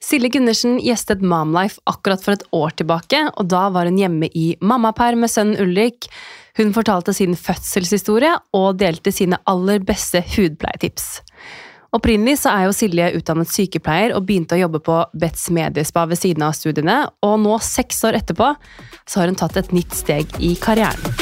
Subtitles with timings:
[0.00, 4.54] Silje Gundersen gjestet Momlife akkurat for et år tilbake, og da var hun hjemme i
[4.64, 6.08] mammaperm med sønnen Ulrik.
[6.56, 11.20] Hun fortalte sin fødselshistorie og delte sine aller beste hudpleietips.
[11.92, 16.22] Opprinnelig så er jo Silje utdannet sykepleier og begynte å jobbe på Betz Mediespa ved
[16.22, 18.54] siden av studiene, og nå, seks år etterpå,
[19.04, 21.19] så har hun tatt et nytt steg i karrieren.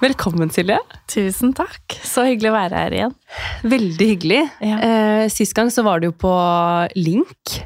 [0.00, 0.78] Velkommen, Silje.
[1.12, 1.92] Tusen takk.
[2.08, 3.14] Så hyggelig å være her igjen.
[3.68, 4.38] Veldig hyggelig.
[4.64, 4.78] Ja.
[4.80, 6.30] Eh, sist gang så var du jo på
[6.96, 7.58] Link.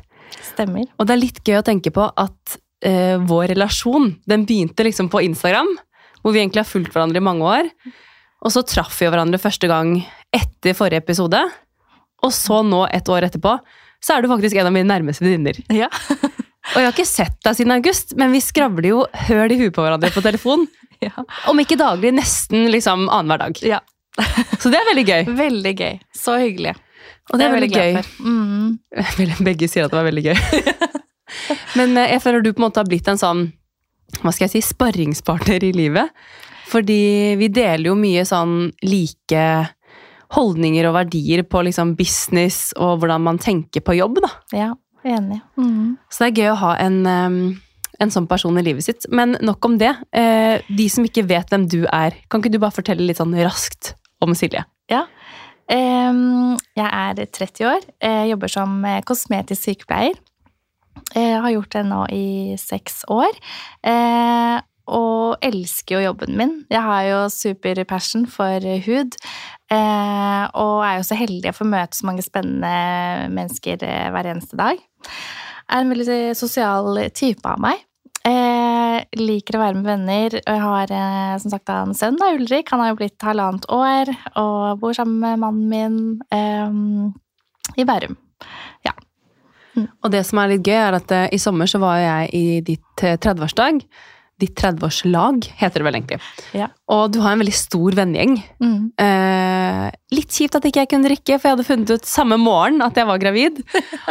[0.42, 0.88] Stemmer.
[0.98, 5.12] Og det er litt gøy å tenke på at eh, vår relasjon den begynte liksom
[5.12, 5.70] på Instagram,
[6.24, 7.70] hvor vi egentlig har fulgt hverandre i mange år.
[8.42, 10.00] Og så traff vi hverandre første gang
[10.34, 11.38] etter forrige episode.
[12.26, 13.60] Og så nå, et år etterpå,
[14.02, 15.62] så er du faktisk en av mine nærmeste venninner.
[15.70, 15.86] Ja.
[16.72, 19.74] Og jeg har ikke sett deg siden august, men vi skravler jo høl i huet
[19.76, 20.64] på hverandre på telefon.
[21.04, 21.12] ja.
[21.50, 23.60] Om ikke daglig, nesten liksom annenhver dag.
[23.74, 23.82] ja.
[24.62, 25.22] Så det er veldig gøy.
[25.34, 25.94] Veldig gøy.
[26.14, 26.76] Så hyggelig.
[27.32, 28.24] Og det er veldig, veldig gøy.
[28.24, 29.44] Mm.
[29.48, 30.38] Begge sier at det var veldig gøy.
[31.78, 33.46] Men eh, jeg føler du på en måte har blitt en sånn
[34.22, 36.12] hva skal jeg si, sparringspartner i livet.
[36.70, 39.46] Fordi vi deler jo mye sånn like
[40.34, 44.20] holdninger og verdier på liksom business og hvordan man tenker på jobb.
[44.24, 44.30] da.
[44.54, 44.70] Ja,
[45.08, 45.40] enig.
[45.60, 45.94] Mm.
[46.10, 46.98] Så det er gøy å ha en,
[48.00, 49.06] en sånn person i livet sitt.
[49.12, 49.94] Men nok om det.
[50.16, 53.34] Eh, De som ikke vet hvem du er, kan ikke du bare fortelle litt sånn
[53.40, 53.94] raskt
[54.24, 54.64] om Silje?
[54.92, 55.06] Ja.
[55.68, 57.86] Jeg er 30 år.
[58.02, 60.18] Jeg jobber som eh, kosmetisk sykepleier.
[61.14, 62.26] Jeg har gjort det nå i
[62.60, 63.34] seks år.
[63.86, 66.54] Eh, og elsker jo jobben min.
[66.72, 69.16] Jeg har jo super passion for hud.
[69.72, 74.30] Eh, og er jo så heldig å få møte så mange spennende mennesker eh, hver
[74.34, 74.80] eneste dag.
[75.64, 77.80] Er en veldig sosial type av meg.
[78.24, 80.38] Eh, liker å være med venner.
[80.40, 82.72] Og jeg har eh, som sagt en sønn, da, Ulrik.
[82.72, 85.98] Han har jo blitt halvannet år og bor sammen med mannen min
[86.34, 88.18] eh, i Bærum.
[89.74, 92.44] Og det som er litt gøy, er at eh, i sommer så var jeg i
[92.66, 93.80] ditt eh, 30-årsdag.
[94.42, 96.20] Ditt 30-årslag, heter det vel egentlig.
[96.58, 96.68] Ja.
[96.90, 98.36] Og du har en veldig stor vennegjeng.
[98.62, 98.78] Mm.
[99.64, 102.82] Eh, litt kjipt at ikke jeg kunne drikke, for jeg hadde funnet ut samme morgen
[102.84, 103.60] at jeg var gravid.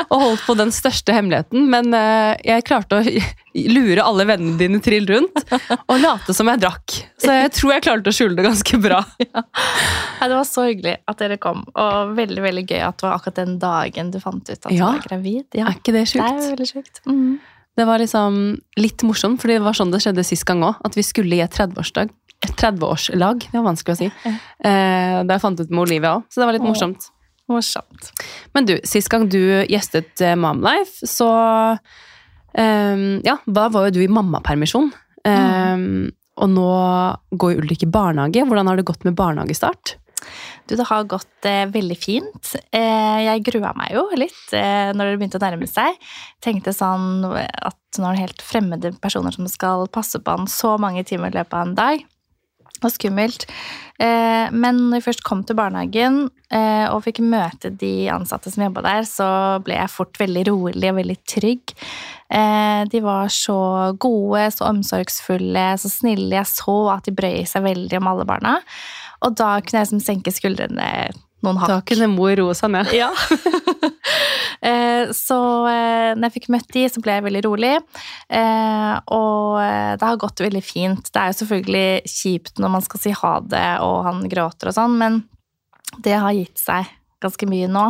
[0.09, 1.67] Og holdt på den største hemmeligheten.
[1.71, 3.15] Men eh, jeg klarte å
[3.77, 6.97] lure alle vennene dine trill rundt og late som jeg drakk.
[7.21, 9.03] Så jeg tror jeg klarte å skjule det ganske bra.
[9.23, 13.17] Nei, det var så hyggelig at dere kom, og veldig veldig gøy at det var
[13.19, 15.45] akkurat den dagen du fant ut at du var gravid.
[15.53, 16.23] Ja, Er ikke det sjukt?
[16.23, 17.03] det er jo veldig sjukt.
[17.09, 17.33] Mm.
[17.73, 18.35] Det var liksom
[18.77, 20.77] litt morsomt, for det var sånn det skjedde sist gang òg.
[20.85, 22.11] At vi skulle i et 30-årsdag.
[22.43, 24.09] Et 30-årslag, det var vanskelig å si.
[24.27, 27.09] Eh, da jeg fant ut med Olivia òg, så det var litt morsomt.
[27.51, 28.11] Morsomt.
[28.55, 31.29] Men du, sist gang du gjestet Mamlife, Momlife, så
[32.57, 34.91] um, Ja, da var jo du i mammapermisjon.
[35.27, 35.87] Eh,
[36.33, 36.69] Og nå
[37.37, 38.41] går Ulrik i barnehage.
[38.47, 39.97] Hvordan har det gått med barnehagestart?
[40.67, 42.53] Du, det har gått eh, veldig fint.
[42.71, 45.99] Eh, jeg grua meg jo litt eh, når det begynte å nærme seg.
[46.43, 50.77] Tenkte sånn at nå er det helt fremmede personer som skal passe på han så
[50.81, 52.05] mange timer i løpet av en dag.
[52.81, 53.45] Var skummelt.
[54.01, 58.65] Eh, men når jeg først kom til barnehagen eh, og fikk møte de ansatte som
[58.65, 59.27] jobba der, så
[59.63, 61.75] ble jeg fort veldig rolig og veldig trygg.
[62.33, 63.57] Eh, de var så
[64.01, 66.33] gode, så omsorgsfulle, så snille.
[66.39, 68.57] Jeg så at de brøy seg veldig om alle barna.
[69.23, 70.89] Og da kunne jeg liksom senke skuldrene
[71.45, 71.71] noen hakk.
[71.71, 72.93] Da kunne mor roe seg ned.
[72.97, 73.11] Ja.
[74.63, 75.37] Eh, så
[75.67, 77.71] eh, når jeg fikk møtt de, så ble jeg veldig rolig.
[78.31, 81.09] Eh, og det har gått veldig fint.
[81.11, 84.77] Det er jo selvfølgelig kjipt når man skal si ha det, og han gråter og
[84.77, 85.19] sånn, men
[86.07, 86.87] det har gitt seg
[87.23, 87.89] ganske mye nå.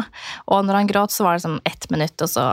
[0.49, 2.47] Og når han gråt, så var det sånn ett minutt, og så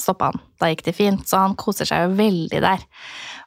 [0.00, 0.40] stoppa han.
[0.60, 1.22] Da gikk det fint.
[1.28, 2.82] Så han koser seg jo veldig der.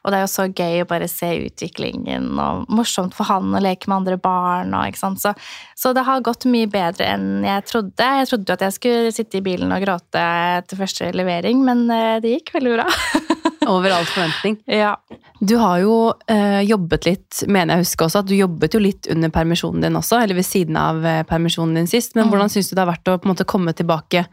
[0.04, 3.60] Og det er jo så gøy å bare se utviklingen, og morsomt for han å
[3.60, 4.72] leke med andre barn.
[4.78, 4.96] Og?
[4.96, 5.32] Så,
[5.76, 8.10] så det har gått mye bedre enn jeg trodde.
[8.22, 10.22] Jeg trodde jo at jeg skulle sitte i bilen og gråte
[10.70, 12.86] til første levering, men eh, det gikk veldig bra.
[13.70, 14.60] Over all forventning.
[14.66, 14.94] ja.
[15.40, 15.94] Du har jo
[16.28, 19.96] eh, jobbet litt, mener jeg husker også, at du jobbet jo litt under permisjonen din
[19.96, 22.12] også, eller ved siden av eh, permisjonen din sist.
[22.16, 22.32] Men Mm.
[22.34, 24.26] hvordan syns du det har vært å på en måte komme tilbake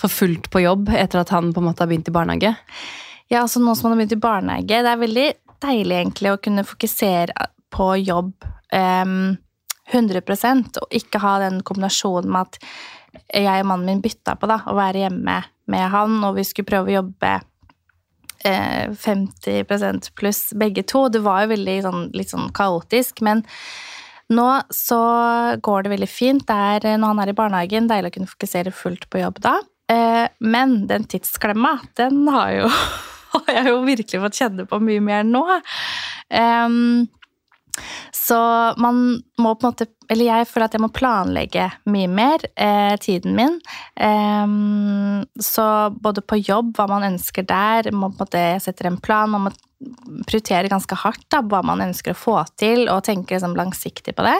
[0.00, 2.52] for fullt på jobb etter at han på en måte har begynt i barnehage?
[3.32, 5.26] Ja, altså nå som han har begynt i barnehage, det er veldig
[5.64, 9.34] deilig egentlig å kunne fokusere på jobb um,
[9.92, 12.60] 100% og ikke ha den kombinasjonen med at
[13.32, 15.36] jeg og mannen min bytta på da, å være hjemme
[15.70, 17.32] med han, og vi skulle prøve å jobbe
[18.46, 21.06] eh, 50% pluss begge to.
[21.10, 23.42] Det var jo veldig sånn, litt sånn kaotisk, men
[24.30, 25.00] nå så
[25.62, 26.46] går det veldig fint.
[26.46, 29.56] Det er, når han er i barnehagen, deilig å kunne fokusere fullt på jobb da.
[29.92, 32.70] Eh, men den tidsklemma, den har jo
[33.36, 35.44] har jeg jo virkelig fått kjenne på mye mer nå.
[36.30, 37.06] Um,
[38.12, 38.38] så
[38.80, 42.94] man må på en måte Eller jeg føler at jeg må planlegge mye mer eh,
[43.02, 43.56] tiden min.
[43.98, 49.00] Um, så både på jobb, hva man ønsker der, må på en måte setter en
[49.02, 49.32] plan.
[49.32, 49.52] Man må
[50.26, 54.24] prioritere ganske hardt da, hva man ønsker å få til, og tenke liksom, langsiktig på
[54.24, 54.36] det.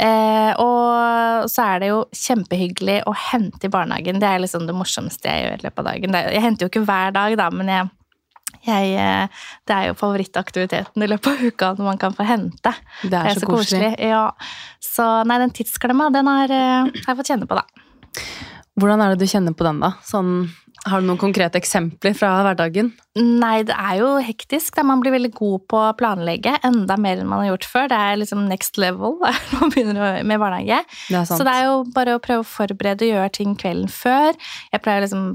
[0.00, 4.22] Eh, og så er det jo kjempehyggelig å hente i barnehagen.
[4.22, 6.18] Det er liksom det morsomste jeg gjør i løpet av dagen.
[6.32, 7.92] Jeg henter jo ikke hver dag, da, men jeg
[8.66, 12.74] jeg, eh, det er jo favorittaktiviteten i løpet av uka når man kan få hente.
[13.02, 13.92] Det er, det er så, så, koselig.
[13.92, 14.10] koselig.
[14.10, 14.24] Ja.
[14.84, 18.24] Så nei, den tidsklemma, den eh, har jeg fått kjenne på, da.
[18.80, 19.92] Hvordan er det du kjenner på den, da?
[20.02, 20.48] Sånn,
[20.84, 22.90] har du noen konkrete eksempler fra hverdagen?
[23.16, 24.74] Nei, det er jo hektisk.
[24.76, 24.84] Da.
[24.84, 26.56] Man blir veldig god på å planlegge.
[26.66, 27.88] Enda mer enn man har gjort før.
[27.92, 30.82] Det er liksom next level når man begynner med barnehage.
[31.08, 34.36] Det så det er jo bare å prøve å forberede og gjøre ting kvelden før.
[34.74, 35.30] Jeg pleier liksom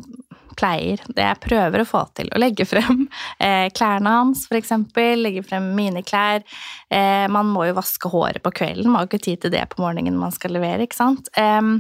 [0.60, 3.06] pleier, det jeg prøver å få til, å legge frem
[3.46, 4.76] eh, klærne hans, f.eks.
[5.20, 6.44] Legge frem mine klær.
[6.92, 9.82] Eh, man må jo vaske håret på kvelden, man har ikke tid til det på
[9.84, 11.32] morgenen man skal levere, ikke sant.
[11.40, 11.74] Eh,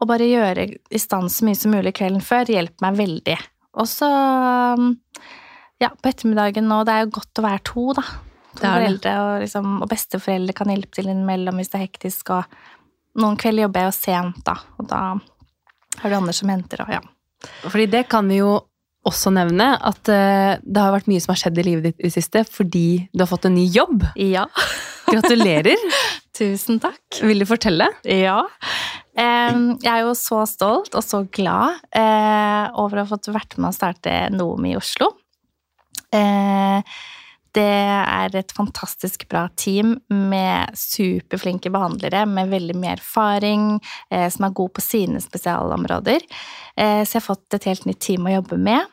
[0.00, 3.40] og bare gjøre i stand så mye som mulig kvelden før hjelper meg veldig.
[3.78, 4.08] Og så
[5.82, 8.04] ja, på ettermiddagen nå, det er jo godt å være to, da.
[8.54, 12.30] To foreldre og, liksom, og besteforeldre kan hjelpe til innimellom hvis det er hektisk.
[12.36, 15.00] Og noen kvelder jobber jeg jo sent, da, og da
[16.00, 17.02] har du andre som henter, og ja.
[17.66, 18.56] Fordi det kan vi jo
[19.04, 22.08] også nevne at uh, det har vært mye som har skjedd i livet ditt i
[22.08, 24.06] det siste fordi du har fått en ny jobb.
[24.16, 24.46] Ja.
[25.12, 25.80] Gratulerer.
[26.34, 27.02] Tusen takk.
[27.22, 27.90] Vil du fortelle?
[28.08, 28.40] Ja.
[29.14, 33.70] Jeg er jo så stolt og så glad uh, over å ha fått vært med
[33.70, 35.12] å starte Nomi i Oslo.
[36.14, 36.80] Uh,
[37.54, 43.68] det er et fantastisk bra team med superflinke behandlere med veldig mye erfaring,
[44.10, 46.26] eh, som er god på sine spesialområder.
[46.76, 48.90] Eh, så jeg har fått et helt nytt team å jobbe med.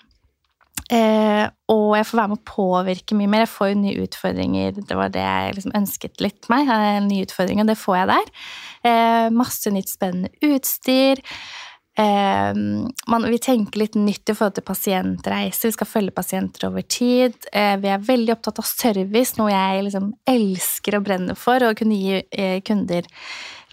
[0.92, 3.46] Eh, og jeg får være med å påvirke mye mer.
[3.46, 4.82] Jeg får jo nye utfordringer.
[4.84, 6.72] Det var det jeg liksom ønsket litt meg.
[7.08, 8.32] Nye utfordringer, og det får jeg der.
[8.92, 11.24] Eh, masse nytt spennende utstyr.
[12.00, 12.54] Eh,
[13.08, 15.70] man, vi tenker litt nytt i forhold til pasientreiser.
[15.70, 17.36] Vi skal følge pasienter over tid.
[17.52, 21.64] Eh, vi er veldig opptatt av service, noe jeg liksom elsker og brenner for.
[21.64, 23.08] Å kunne gi eh, kunder,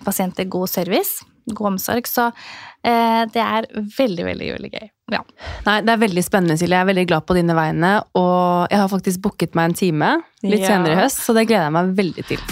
[0.04, 1.24] pasienter, god service.
[1.48, 2.08] God omsorg.
[2.10, 4.88] Så eh, det er veldig, veldig, veldig gøy.
[5.14, 5.22] Ja.
[5.64, 6.76] Nei, Det er veldig spennende, Silje.
[6.76, 7.94] Jeg er veldig glad på dine vegne.
[8.18, 10.74] Og jeg har faktisk booket meg en time litt ja.
[10.74, 12.50] senere i høst, så det gleder jeg meg veldig til.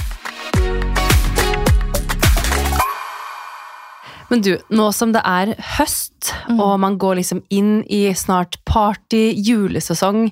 [4.31, 6.58] Men du, nå som det er høst, mm.
[6.58, 10.26] og man går liksom inn i snart party, julesesong,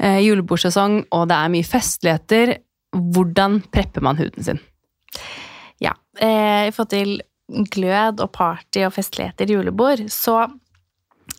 [0.00, 2.54] eh, julebordsesong, og det er mye festligheter,
[2.92, 4.60] hvordan prepper man huden sin?
[5.80, 7.20] Ja, eh, i forhold til
[7.72, 10.42] glød og party og festligheter, julebord, så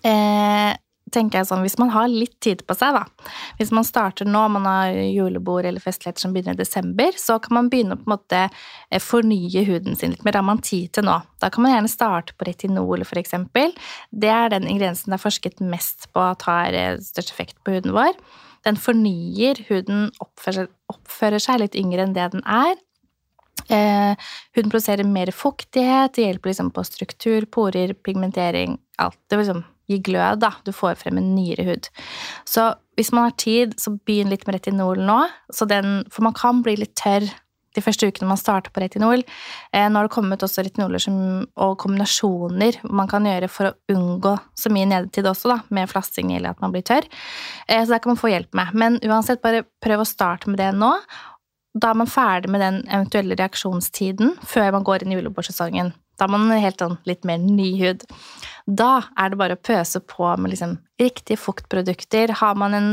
[0.04, 0.72] eh,
[1.14, 4.44] tenker jeg sånn, Hvis man har litt tid på seg, da Hvis man starter nå,
[4.56, 8.08] man har julebord eller festligheter som begynner i desember, så kan man begynne å på
[8.10, 10.36] en måte eh, fornye huden sin litt mer.
[10.36, 11.18] Det har man tid til nå.
[11.42, 13.74] Da kan man gjerne starte på retinol, eksempel.
[14.12, 17.76] Det er den ingrediensen det er forsket mest på at har eh, størst effekt på
[17.78, 18.16] huden vår.
[18.66, 22.78] Den fornyer huden, oppfører seg litt yngre enn det den er.
[23.72, 24.16] Eh,
[24.56, 29.20] huden produserer mer fuktighet, det hjelper liksom på struktur, porer, pigmentering, alt.
[29.30, 30.54] Det liksom gi glød, da.
[30.66, 31.92] Du får frem en nyere hud.
[32.50, 35.22] Så hvis man har tid, så begynn litt med retinol nå.
[35.70, 37.30] Den, for man kan bli litt tørr
[37.76, 39.24] de første ukene man starter på retinol.
[39.72, 41.16] Eh, nå har det kommet også retinoler som,
[41.56, 46.34] og kombinasjoner man kan gjøre for å unngå så mye nedetid også, da, med flassing
[46.36, 47.08] eller at man blir tørr.
[47.68, 48.76] Eh, så det kan man få hjelp med.
[48.76, 50.94] Men uansett, bare prøv å starte med det nå.
[51.72, 55.94] Da er man ferdig med den eventuelle reaksjonstiden før man går inn i julebordsesongen.
[56.22, 58.04] Da har man helt sånn litt mer ny hud.
[58.70, 62.36] Da er det bare å pøse på med liksom riktige fuktprodukter.
[62.38, 62.90] Har man en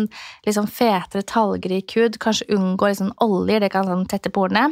[0.47, 4.71] liksom fetere, talgrik hud, kanskje unngå liksom oljer, det kan sånn tette porene.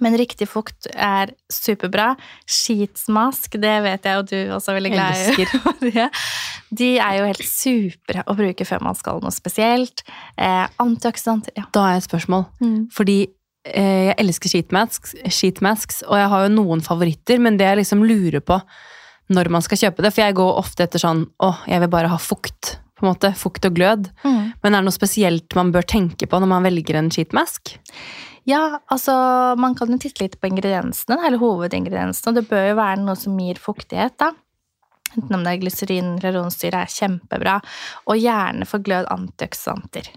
[0.00, 2.14] Men riktig fukt er superbra.
[2.48, 6.08] Sheetsmask, det vet jeg og du også er veldig glad i.
[6.80, 10.04] De er jo helt supre å bruke før man skal noe spesielt.
[10.36, 11.68] Eh, antioksidanter ja.
[11.72, 12.44] Da jeg et spørsmål.
[12.60, 12.80] Mm.
[12.96, 13.18] Fordi
[13.66, 18.44] jeg elsker sheetmasks, sheetmasks, og jeg har jo noen favoritter, men det jeg liksom lurer
[18.44, 18.60] på
[19.34, 22.12] når man skal kjøpe det, for jeg går ofte etter sånn å, jeg vil bare
[22.12, 22.78] ha fukt.
[22.96, 24.08] på en måte, Fukt og glød.
[24.24, 24.54] Mm.
[24.62, 27.76] Men er det noe spesielt man bør tenke på når man velger en sheetmask?
[28.48, 29.12] Ja, altså
[29.60, 32.32] man kan jo titte litt på ingrediensene, eller hovedingrediensene.
[32.32, 34.32] og Det bør jo være noe som gir fuktighet, da.
[35.14, 37.58] Enten om det er glyserin eller ronsyre, er kjempebra.
[38.08, 40.08] Og gjerne for glød antioksidanter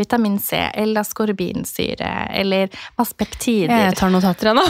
[0.00, 3.86] vitamin C eller askorbinsyre eller masse peptider.
[3.86, 4.64] Jeg tar notater, jeg nå.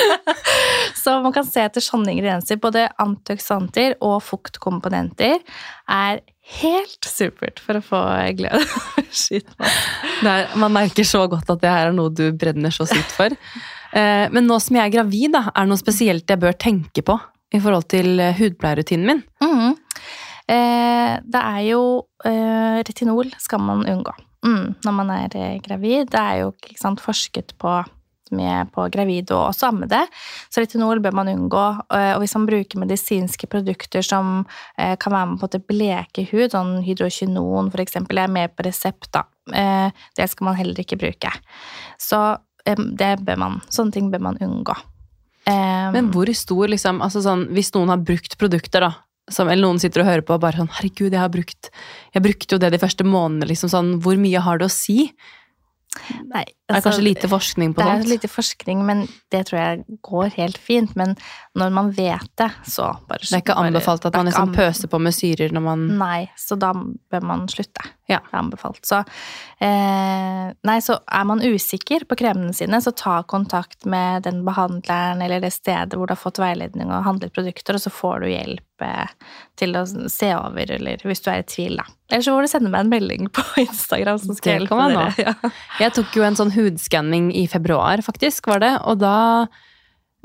[1.02, 2.60] så man kan se etter sånne ingredienser.
[2.62, 5.38] Både antioksidanter og fuktkomponenter
[5.92, 6.22] er
[6.60, 8.02] helt supert for å få
[8.38, 8.76] glød.
[9.24, 9.48] Shit,
[10.22, 13.34] er, man merker så godt at det her er noe du brenner så sykt for.
[13.96, 17.04] Eh, men nå som jeg er gravid, da, er det noe spesielt jeg bør tenke
[17.06, 17.18] på
[17.54, 19.24] i forhold til eh, hudpleierrutinen min?
[19.42, 19.74] Mm.
[20.46, 21.82] Eh, det er jo
[22.26, 24.10] Retinol skal man unngå
[24.46, 26.10] mm, når man er eh, gravid.
[26.12, 27.82] Det er jo sant, forsket på
[28.34, 30.00] med på gravide og også ammede.
[30.50, 31.66] Så retinol bør man unngå.
[31.94, 34.40] Eh, og hvis man bruker medisinske produkter som
[34.78, 39.12] eh, kan være med på å bleke hud, sånn hydrokinon eksempel, er med på resept,
[39.14, 39.26] da.
[39.46, 41.30] Det skal man heller ikke bruke.
[42.02, 42.18] Så
[42.66, 44.74] det bør man, sånne ting bør man unngå.
[45.46, 49.80] Men hvor stor, liksom altså sånn, Hvis noen har brukt produkter, da, som, eller noen
[49.82, 51.70] sitter og hører på og bare sånn Herregud, jeg har brukt
[52.14, 55.10] Jeg brukte jo det de første månedene, liksom sånn Hvor mye har det å si?
[56.28, 57.86] Nei, det er kanskje lite forskning på det?
[57.86, 60.96] Det er lite forskning, men det tror jeg går helt fint.
[60.98, 61.14] Men
[61.54, 64.98] når man vet det, så bare Det er ikke anbefalt at man liksom pøser på
[64.98, 67.86] med syrer når man Nei, så da bør man slutte.
[68.10, 68.18] Ja.
[68.18, 68.82] Det er anbefalt.
[68.86, 68.98] Så
[69.62, 75.22] eh, Nei, så er man usikker på kremene sine, så ta kontakt med den behandleren
[75.22, 78.28] eller det stedet hvor du har fått veiledning og handlet produkter, og så får du
[78.30, 79.14] hjelp eh,
[79.58, 81.86] til å se over, eller hvis du er i tvil, da.
[82.10, 84.20] Eller så får du sende meg en melding på Instagram.
[84.22, 85.06] så skal jeg hjelpe dere.
[85.26, 85.50] Ja.
[85.80, 88.74] Jeg tok jo en sånn hudskanning i februar, faktisk, var det.
[88.88, 89.16] Og da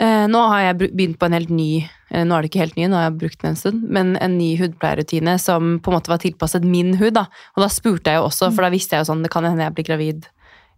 [0.02, 2.78] eh, Nå har jeg begynt på en helt ny eh, Nå er det ikke helt
[2.80, 6.00] ny, nå har jeg brukt den en stund, men en ny hudpleierrutine som på en
[6.00, 7.16] måte var tilpasset min hud.
[7.20, 7.28] da.
[7.56, 9.68] Og da spurte jeg jo også, for da visste jeg jo sånn det kan hende
[9.68, 10.30] jeg blir gravid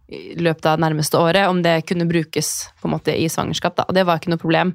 [0.08, 3.76] i løpet av nærmeste året, om det kunne brukes på en måte i svangerskap.
[3.76, 4.74] da, Og det var ikke noe problem.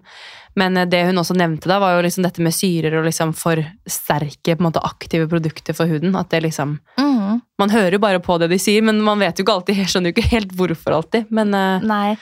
[0.57, 3.33] Men eh, det hun også nevnte da, var jo liksom dette med syrer og liksom
[3.38, 6.17] for sterke måte aktive produkter for huden.
[6.19, 7.41] At det liksom mm.
[7.59, 9.91] Man hører jo bare på det de sier, men man vet jo ikke alltid, jeg
[9.91, 11.27] skjønner jo ikke helt hvorfor alltid.
[11.29, 12.15] Men uh, Nei.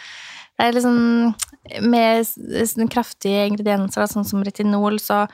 [0.57, 0.97] Det er liksom
[1.85, 5.25] Med kraftige ingredienser, sånn som retinol, så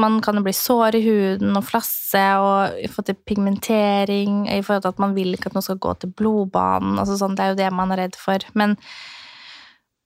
[0.00, 4.86] man kan jo bli sår i huden og flasse og få til pigmentering i forhold
[4.86, 6.98] til at man vil ikke at noe skal gå til blodbanen.
[7.00, 8.46] Altså sånn, det er jo det man er redd for.
[8.54, 8.76] Men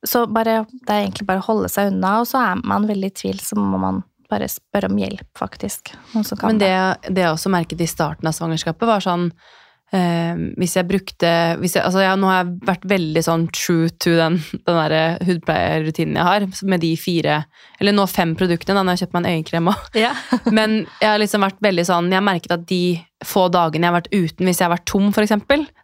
[0.06, 3.10] så bare, det er egentlig bare å holde seg unna, og så er man veldig
[3.10, 5.94] i tvil, så må man bare spørre om hjelp, faktisk.
[6.44, 6.74] Men det,
[7.08, 9.30] det jeg også merket i starten av svangerskapet, var sånn
[9.88, 11.28] Uh, hvis jeg brukte
[11.62, 14.34] hvis jeg, altså ja, Nå har jeg vært veldig sånn true to den,
[14.68, 17.38] den hudpleierrutinen jeg har, med de fire
[17.80, 19.86] Eller nå fem produktene, da når jeg har kjøpt meg en øyekrem òg.
[19.96, 20.12] Ja.
[20.58, 22.82] Men jeg har liksom vært veldig sånn Jeg har merket at de
[23.26, 25.32] få dagene jeg har vært uten, hvis jeg har vært tom, f.eks.,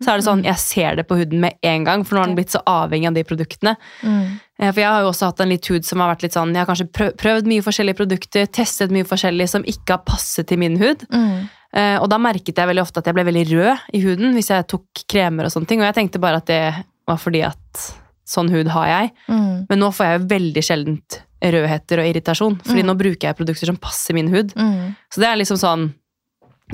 [0.04, 2.30] så er det sånn jeg ser det på huden med en gang, for nå har
[2.30, 3.72] den blitt så avhengig av de produktene.
[4.04, 4.36] Mm.
[4.60, 6.52] Uh, for jeg har jo også hatt en litt hud som har vært litt sånn
[6.54, 10.62] Jeg har kanskje prøvd mye forskjellige produkter, testet mye forskjellig som ikke har passet til
[10.62, 11.02] min hud.
[11.10, 11.48] Mm.
[11.74, 14.52] Eh, og da merket jeg veldig ofte at jeg ble veldig rød i huden hvis
[14.52, 15.82] jeg tok kremer og sånne ting.
[15.82, 16.62] Og jeg tenkte bare at det
[17.08, 17.84] var fordi at
[18.28, 19.10] sånn hud har jeg.
[19.28, 19.66] Mm.
[19.68, 22.88] Men nå får jeg jo veldig sjeldent rødheter og irritasjon, fordi mm.
[22.88, 24.54] nå bruker jeg produkter som passer min hud.
[24.56, 24.94] Mm.
[25.12, 25.92] Så det er liksom sånn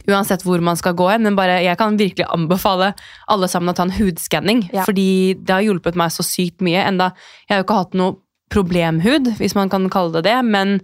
[0.07, 2.93] Uansett hvor man skal gå hen, men bare, jeg kan virkelig anbefale
[3.35, 4.61] alle sammen å ta en hudskanning.
[4.71, 4.85] Ja.
[4.87, 6.85] Fordi det har hjulpet meg så sykt mye.
[6.87, 7.09] Enda,
[7.49, 8.15] jeg har jo ikke hatt noe
[8.55, 10.77] problemhud, hvis man kan kalle det det, men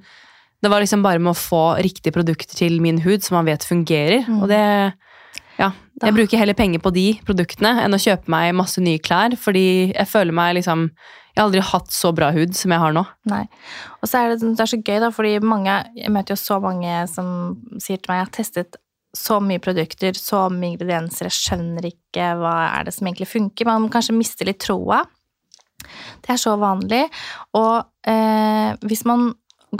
[0.62, 3.66] det var liksom bare med å få riktige produkter til min hud som man vet
[3.66, 4.24] fungerer.
[4.28, 4.40] Mm.
[4.42, 4.62] Og det
[5.56, 5.72] Ja.
[6.02, 9.94] Jeg bruker heller penger på de produktene enn å kjøpe meg masse nye klær, fordi
[9.94, 10.90] jeg føler meg liksom
[11.36, 13.04] Jeg har aldri hatt så bra hud som jeg har nå.
[13.28, 13.42] Nei.
[14.00, 16.60] Og så er det, det er så gøy, da, fordi mange Jeg møter jo så
[16.60, 18.76] mange som sier til meg jeg har testet
[19.16, 23.68] så mye produkter, så mye ingredienser, jeg skjønner ikke hva er det som egentlig funker.
[23.68, 25.02] Man kanskje mister litt troa.
[26.20, 27.06] Det er så vanlig.
[27.56, 29.30] Og eh, hvis man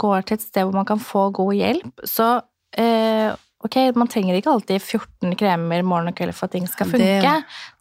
[0.01, 2.29] går til et sted hvor man kan få god hjelp, så
[2.77, 3.35] eh,
[3.65, 7.01] Ok, man trenger ikke alltid 14 kremer morgen og kveld for at ting skal funke.
[7.01, 7.31] Det,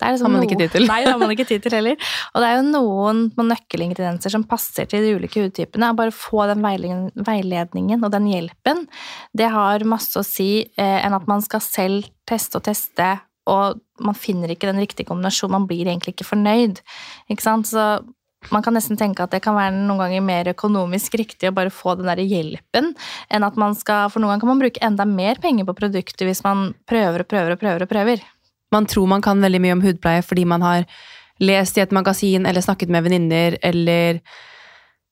[0.00, 0.87] det liksom har man ikke tid til.
[0.88, 2.08] Nei, det har man ikke tid til heller.
[2.32, 5.92] Og det er jo noen nøkkelingredienser som passer til de ulike hudtypene.
[5.99, 8.87] Bare få den veiledningen og den hjelpen.
[9.37, 13.12] Det har masse å si eh, enn at man skal selv teste og teste,
[13.46, 15.58] og man finner ikke den riktige kombinasjonen.
[15.61, 16.80] Man blir egentlig ikke fornøyd.
[17.30, 17.68] Ikke sant?
[17.68, 17.85] Så
[18.52, 21.72] man kan nesten tenke at det kan være noen ganger mer økonomisk riktig å bare
[21.74, 22.92] få den der hjelpen,
[23.28, 26.26] enn at man skal For noen ganger kan man bruke enda mer penger på produktet
[26.26, 28.24] hvis man prøver og prøver og prøver og prøver.
[28.74, 30.88] Man tror man kan veldig mye om hudpleie fordi man har
[31.42, 34.20] lest i et magasin eller snakket med venninner eller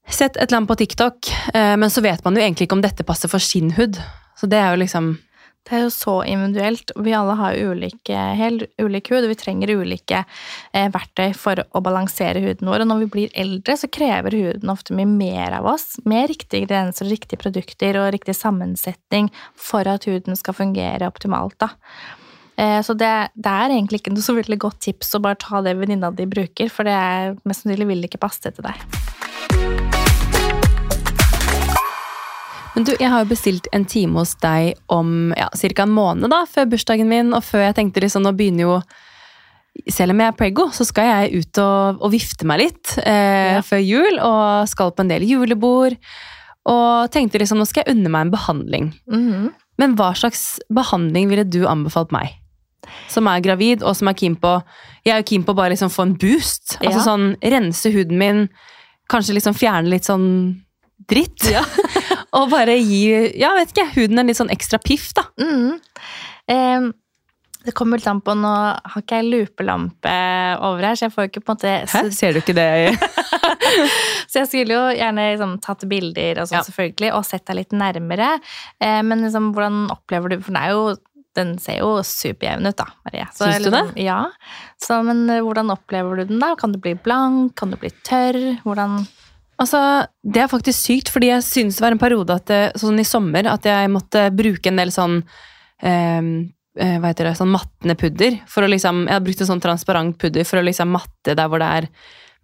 [0.08, 2.84] sett et eller annet på TikTok, eh, men så vet man jo egentlig ikke om
[2.84, 4.00] dette passer for sin hud.
[4.36, 5.14] Så det er jo liksom
[5.64, 6.92] det er jo så individuelt.
[7.00, 11.82] Vi alle har ulike, helt ulik hud, og vi trenger ulike eh, verktøy for å
[11.84, 12.84] balansere huden vår.
[12.84, 15.94] Og når vi blir eldre, så krever huden ofte mye mer av oss.
[16.04, 21.56] Med riktige ingredienser, riktige produkter og riktig sammensetning for at huden skal fungere optimalt.
[21.64, 21.72] da.
[22.60, 25.64] Eh, så det, det, er egentlig ikke noe så veldig godt tips å bare ta
[25.64, 29.23] det venninna di bruker, for det er mest sannsynlig vil det ikke passe til deg.
[32.74, 35.82] Men du, jeg har jo bestilt en time hos deg om ja, ca.
[35.84, 38.78] en måned da, før bursdagen min, og før jeg tenkte liksom, nå begynner jo
[39.90, 43.56] selv om jeg er prego, så skal jeg ut og, og vifte meg litt eh,
[43.56, 43.62] Ja.
[43.66, 45.96] før jul, og skal på en del julebord.
[46.70, 48.90] Og tenkte liksom, nå skal jeg unne meg en behandling.
[49.10, 49.52] Mhm.
[49.82, 52.36] Men hva slags behandling ville du anbefalt meg?
[53.10, 54.52] Som er gravid, og som er keen på
[55.04, 56.76] Jeg er jo keen på å bare liksom få en boost.
[56.78, 58.44] Altså sånn, Rense huden min,
[59.10, 60.63] kanskje liksom fjerne litt sånn
[61.10, 61.48] dritt.
[62.36, 63.06] og bare gi
[63.40, 65.26] ja, vet ikke, huden en litt sånn ekstra piff, da.
[65.40, 65.80] Mm.
[66.50, 66.92] Eh,
[67.64, 70.16] det kommer litt an på Nå har ikke jeg lupelampe
[70.66, 72.02] over her, så jeg får jo ikke på en måte Hæ?
[72.12, 72.66] Ser du ikke det?
[74.30, 76.66] Så jeg skulle jo gjerne liksom, tatt bilder og sånn, Ja.
[76.66, 78.34] selvfølgelig, og sett deg litt nærmere.
[78.82, 80.84] Eh, men liksom, hvordan opplever du For den er jo
[81.34, 83.24] den ser jo superjevn ut, da, Marie.
[83.34, 83.82] Så, Syns du det?
[84.04, 84.20] Ja.
[84.78, 86.52] Så, men eh, hvordan opplever du den, da?
[86.58, 87.56] Kan du bli blank?
[87.58, 88.38] Kan du bli tørr?
[88.62, 89.00] Hvordan
[89.60, 93.06] Altså, Det er faktisk sykt, fordi jeg synes det var en periode at sånn i
[93.06, 95.20] sommer at jeg måtte bruke en del sånn
[95.82, 98.40] eh, eh, hva heter det, sånn mattende pudder.
[98.50, 101.50] For å liksom, jeg har brukt en sånn transparent pudder for å liksom matte der
[101.50, 101.90] hvor det er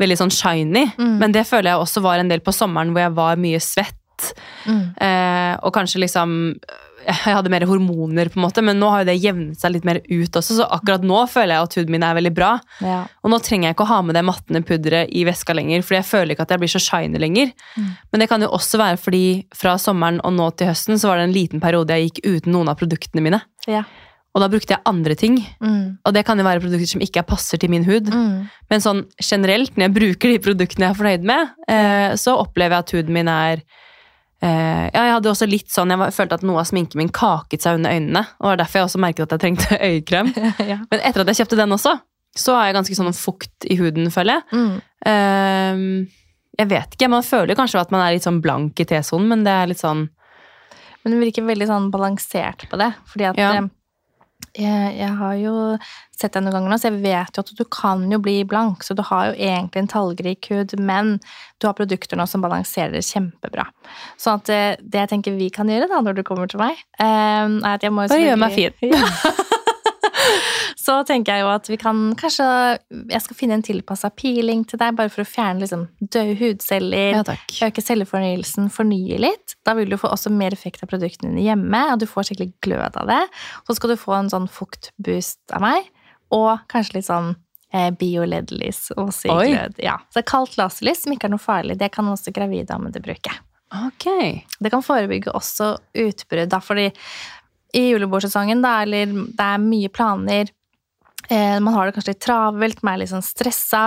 [0.00, 0.87] veldig sånn shiny.
[0.97, 1.17] Mm.
[1.21, 3.97] Men det føler jeg også var en del på sommeren hvor jeg var mye svett.
[5.00, 6.33] Eh, og kanskje liksom
[7.07, 9.87] Jeg hadde mer hormoner, på en måte, men nå har jo det jevnet seg litt
[9.88, 12.50] mer ut også, så akkurat nå føler jeg at huden min er veldig bra.
[12.85, 12.99] Ja.
[13.25, 16.00] Og nå trenger jeg ikke å ha med det mattende pudderet i veska lenger, fordi
[16.00, 17.54] jeg føler ikke at jeg blir så shiny lenger.
[17.76, 17.88] Mm.
[18.12, 19.25] Men det kan jo også være fordi
[19.57, 22.57] fra sommeren og nå til høsten så var det en liten periode jeg gikk uten
[22.57, 23.42] noen av produktene mine.
[23.71, 23.85] Ja.
[24.30, 25.40] Og da brukte jeg andre ting.
[25.59, 25.99] Mm.
[26.07, 28.12] Og det kan jo være produkter som ikke passer til min hud.
[28.14, 28.47] Mm.
[28.71, 32.76] Men sånn generelt, når jeg bruker de produktene jeg er fornøyd med, eh, så opplever
[32.76, 33.64] jeg at huden min er
[34.42, 37.12] eh, Ja, jeg hadde også litt sånn, jeg var, følte at noe av sminken min
[37.14, 38.25] kaket seg under øynene.
[38.38, 40.32] Og det var derfor jeg også merket at jeg trengte øyekrem.
[40.73, 40.78] ja.
[40.90, 41.97] Men etter at jeg kjøpte den også,
[42.38, 44.61] så har jeg ganske sånn fukt i huden, føler jeg.
[44.61, 44.78] Mm.
[45.09, 46.20] Uh,
[46.61, 49.44] jeg vet ikke, man føler kanskje at man er litt sånn blank i T-sonen, men
[49.47, 50.09] det er litt sånn
[51.00, 52.90] Men du virker veldig sånn balansert på det.
[53.09, 53.52] Fordi at Ja.
[54.59, 55.54] Jeg, jeg har jo
[56.16, 58.85] sett deg noen ganger nå, så jeg vet jo at du kan jo bli blank.
[58.87, 61.16] Så du har jo egentlig en tallrik hud, men
[61.60, 63.69] du har produkter nå som balanserer det kjempebra.
[64.21, 66.82] Så at eh, det jeg tenker vi kan gjøre da, når du kommer til meg,
[67.00, 68.76] eh, er at jeg må Bare gjør meg fin.
[70.80, 72.47] Så tenker jeg jo at vi kan kanskje
[73.10, 77.21] Jeg skal finne en tilpassa peeling til deg, bare for å fjerne liksom døde hudceller.
[77.21, 77.36] Ja.
[77.66, 79.56] Øke cellefornyelsen, fornye litt.
[79.66, 82.54] Da vil du få også mer effekt av produktene dine hjemme, og du får skikkelig
[82.64, 83.21] glød av det.
[83.69, 85.90] Så skal du få en sånn fuktboost av meg,
[86.34, 87.34] og kanskje litt sånn
[87.75, 89.50] eh, bio-LED-lys og Oi.
[89.82, 89.99] Ja.
[90.14, 93.34] Så kaldt laserlys, som ikke er noe farlig, det kan også gravide damer bruke.
[93.86, 94.40] Okay.
[94.58, 95.75] Det kan forebygge også
[96.06, 96.88] utbrudd, da, fordi
[97.76, 100.50] i julebordsesongen, da, eller det er mye planer
[101.30, 103.83] Man har det kanskje litt travelt, man er litt sånn stressa,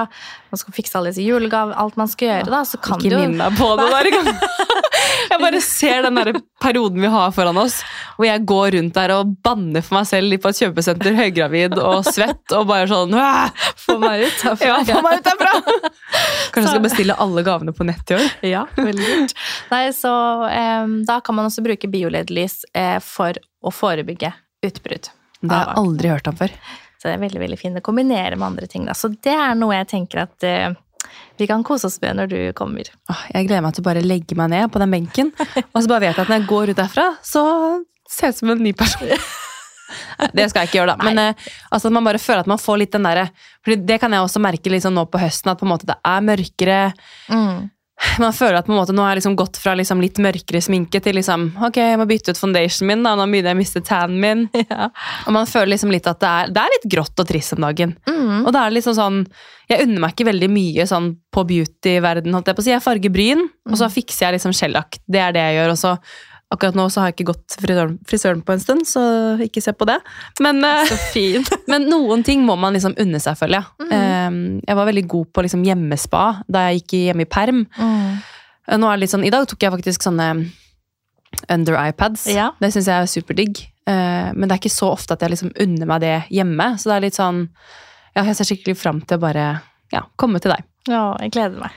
[0.54, 3.19] man skal fikse alle disse julegaver, alt man skal gjøre, da, så kan Ikke du
[3.19, 4.30] minn meg på det der engang.
[5.30, 7.80] Jeg bare ser den der perioden vi har foran oss,
[8.17, 12.08] hvor jeg går rundt der og banner for meg selv på et kjøpesenter, høygravid og
[12.08, 13.15] svett, og bare sånn!
[13.84, 14.69] Få meg ut herfra.
[14.69, 15.54] Ja, få meg ut derfra!
[16.54, 18.30] Kanskje jeg skal bestille alle gavene på nett i år?
[18.46, 19.36] Ja, veldig lurt.
[19.74, 20.13] Nei, så
[20.46, 25.12] um, da kan man også bruke bioledelys eh, for å forebygge utbrudd.
[25.43, 26.54] Det har jeg aldri hørt om før.
[27.04, 28.88] Det veldig veldig fint å kombinere med andre ting.
[28.88, 28.96] Da.
[28.98, 30.74] Så det er noe jeg tenker at eh,
[31.38, 32.89] vi kan kose oss med når du kommer.
[33.12, 35.88] Åh, Jeg gleder meg til å bare legge meg ned på den benken, og så
[35.89, 37.44] bare vet jeg at når jeg går ut derfra, så
[38.10, 39.12] ser jeg ut som en ny person.
[40.34, 41.06] Det skal jeg ikke gjøre, da.
[41.06, 43.28] Men eh, altså, at man bare føler at man får litt den derre
[43.62, 45.98] For det kan jeg også merke liksom nå på høsten, at på en måte det
[46.00, 46.80] er mørkere.
[47.30, 47.68] Mm.
[48.19, 50.60] Man føler at på en måte, nå har jeg liksom gått fra liksom litt mørkere
[50.65, 53.13] sminke til liksom Ok, jeg må bytte ut foundationen min, da.
[53.17, 54.45] Nå begynner jeg å miste tannen min.
[54.73, 54.88] Ja.
[55.27, 57.65] Og man føler liksom litt at det er, det er litt grått og trist om
[57.65, 57.93] dagen.
[58.10, 58.43] Mm.
[58.43, 59.17] Og da er det liksom sånn
[59.69, 62.73] Jeg unner meg ikke veldig mye sånn på beauty-verden, holdt jeg på å si.
[62.73, 64.97] Jeg farger bryn, og så fikser jeg liksom skjellakk.
[65.06, 65.73] Det er det jeg gjør.
[65.75, 65.93] Og så
[66.54, 69.02] akkurat nå så har jeg ikke gått frisøren, frisøren på en stund, så
[69.44, 69.98] ikke se på det.
[70.44, 70.94] Men, eh,
[71.72, 73.88] men noen ting må man liksom unne seg, føler jeg.
[73.88, 73.94] Mhm.
[73.98, 77.63] Eh, Jeg var veldig god på liksom hjemmespa da jeg gikk hjemme i perm.
[77.78, 78.12] Mm.
[78.68, 80.30] Eh, Nå er det litt sånn, I dag tok jeg faktisk sånne
[81.50, 82.28] under iPads.
[82.30, 82.52] Ja.
[82.62, 83.63] Det syns jeg er superdigg.
[83.89, 86.74] Eh, Men det er ikke så ofte at jeg liksom unner meg det hjemme.
[86.78, 87.48] Så det er litt sånn
[88.16, 89.46] Ja, jeg ser skikkelig fram til å bare
[89.92, 90.63] ja, komme til deg.
[90.88, 91.72] Ja, jeg gleder meg.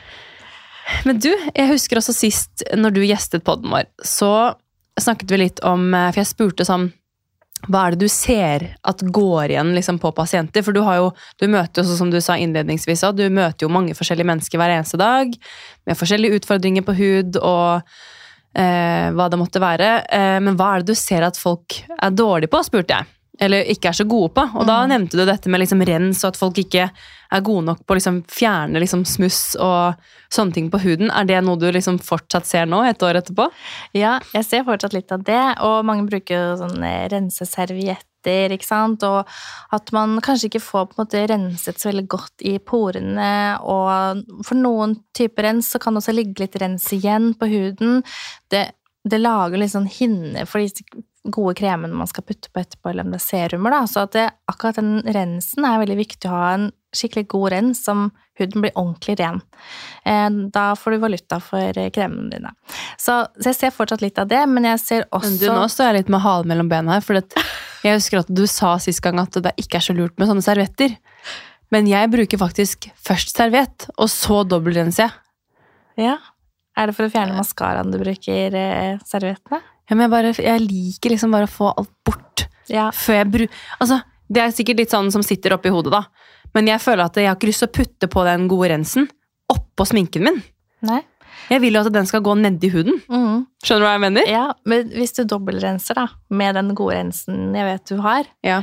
[1.06, 4.54] Men du, jeg husker også sist når du gjestet podden vår, så
[5.00, 6.90] snakket vi litt om eh, For jeg spurte sånn
[7.72, 10.62] hva er det du ser at går igjen liksom, på pasienter?
[10.62, 11.08] For du jo,
[11.40, 15.00] du møter jo, som du sa innledningsvis, du møter jo mange forskjellige mennesker hver eneste
[15.00, 15.32] dag.
[15.88, 17.80] Med forskjellige utfordringer på hud og
[18.54, 19.90] eh, hva det måtte være.
[20.04, 23.15] Eh, men hva er det du ser at folk er dårlige på, spurte jeg.
[23.40, 24.44] Eller ikke er så gode på.
[24.56, 24.88] Og da Mm.
[24.90, 26.90] nevnte du dette med liksom rens, og at folk ikke
[27.32, 29.96] er gode nok på å liksom fjerne liksom smuss og
[30.30, 31.10] sånne ting på huden.
[31.10, 33.48] Er det noe du liksom fortsatt ser nå, et år etterpå?
[33.94, 39.26] Ja, jeg ser fortsatt litt av det, og mange bruker sånne renseservietter, ikke sant, og
[39.72, 44.24] at man kanskje ikke får på en måte renset så veldig godt i porene, og
[44.46, 48.00] for noen typer rens så kan det også ligge litt rens igjen på huden.
[48.50, 48.68] Det,
[49.06, 50.82] det lager litt sånn hinne for disse
[51.34, 54.14] gode kremene man skal putte på etterpå, eller om det er serumer, da, så at
[54.16, 58.06] det, akkurat den rensen er veldig viktig å ha en skikkelig god rens som
[58.38, 59.40] huden blir ordentlig ren.
[60.04, 62.52] Eh, Da får du valuta for eh, kremene dine.
[62.96, 65.66] Så, så jeg ser fortsatt litt av det, men jeg ser også Men du, nå
[65.72, 67.44] står jeg litt med halen mellom bena her, for det,
[67.84, 70.44] jeg husker at du sa sist gang at det ikke er så lurt med sånne
[70.44, 70.96] servietter.
[71.74, 75.22] Men jeg bruker faktisk først serviett, og så dobbeltrenser jeg.
[76.06, 76.16] Ja.
[76.76, 79.62] Er det for å fjerne maskaraen du bruker eh, serviettene?
[79.88, 82.88] Ja, men jeg, bare, jeg liker liksom bare å få alt bort Ja.
[82.90, 86.04] før jeg bruker Altså, det er sikkert litt sånn som sitter oppi hodet, da.
[86.54, 89.06] Men jeg føler at jeg har ikke lyst til å putte på den gode rensen
[89.52, 90.42] oppå sminken min.
[90.82, 91.02] Nei?
[91.50, 92.96] Jeg vil jo at den skal gå nedi huden.
[93.06, 93.44] Mm.
[93.62, 94.26] Skjønner du hva jeg mener?
[94.26, 98.62] Ja, men hvis du dobbeltrenser da, med den gode rensen jeg vet du har, Ja.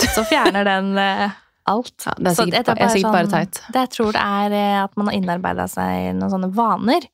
[0.00, 1.34] så fjerner den eh,
[1.68, 1.92] alt.
[2.06, 3.60] Ja, det er Så sikkert, jeg bare, er sikkert bare sånn- teit.
[3.74, 7.04] Det jeg tror det er eh, at man har innarbeida seg noen sånne vaner.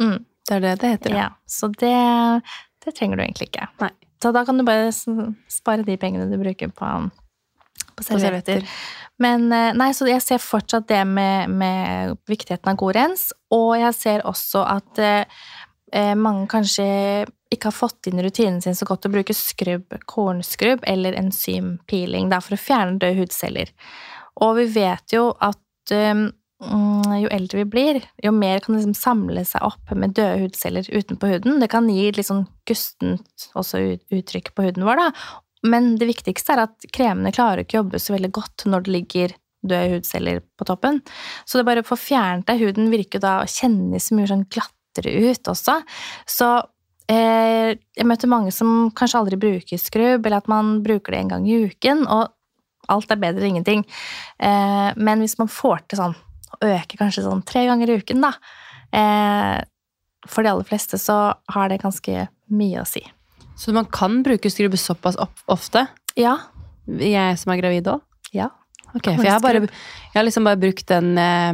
[0.00, 0.18] Mm.
[0.46, 1.16] Det er det det heter.
[1.16, 1.96] Ja, så det,
[2.84, 3.68] det trenger du egentlig ikke.
[3.82, 3.92] Nei.
[4.22, 6.90] Så da kan du bare spare de pengene du bruker på,
[7.92, 8.64] på På servietter.
[9.22, 13.76] Men eh, nei, så jeg ser fortsatt det med, med viktigheten av god rens, og
[13.78, 15.44] jeg ser også at eh,
[15.94, 16.86] eh, mange kanskje
[17.54, 22.40] ikke har fått inn rutinen sin så godt å bruke skrubb, kornskrubb eller enzympeeling da,
[22.42, 23.70] for å fjerne døde hudceller.
[24.42, 26.26] Og vi vet jo at mm,
[27.20, 30.88] jo eldre vi blir, jo mer kan det liksom samle seg opp med døde hudceller
[30.88, 31.60] utenpå huden.
[31.62, 35.08] Det kan gi litt sånn gustent uttrykk på huden vår, da.
[35.64, 38.94] Men det viktigste er at kremene klarer ikke å jobbe så veldig godt når det
[38.98, 41.00] ligger døde hudceller på toppen.
[41.48, 45.14] Så det bare å få fjernet det, huden virker da å kjennes mye sånn glattere
[45.30, 45.78] ut også.
[46.28, 46.50] Så
[47.08, 51.34] eh, jeg møter mange som kanskje aldri bruker skrubb, eller at man bruker det en
[51.36, 53.86] gang i uken, og alt er bedre enn ingenting.
[54.36, 56.16] Eh, men hvis man får til sånn,
[56.54, 58.32] å øke kanskje sånn tre ganger i uken, da,
[58.94, 59.60] eh,
[60.26, 61.18] for de aller fleste så
[61.52, 63.02] har det ganske mye å si.
[63.56, 65.86] Så man kan bruke skrubbe såpass ofte?
[66.18, 66.38] Ja.
[66.86, 68.02] Jeg som er gravid òg?
[68.34, 68.50] Ja.
[68.94, 71.52] Ok, for jeg har, bare, jeg har liksom bare brukt den, eh,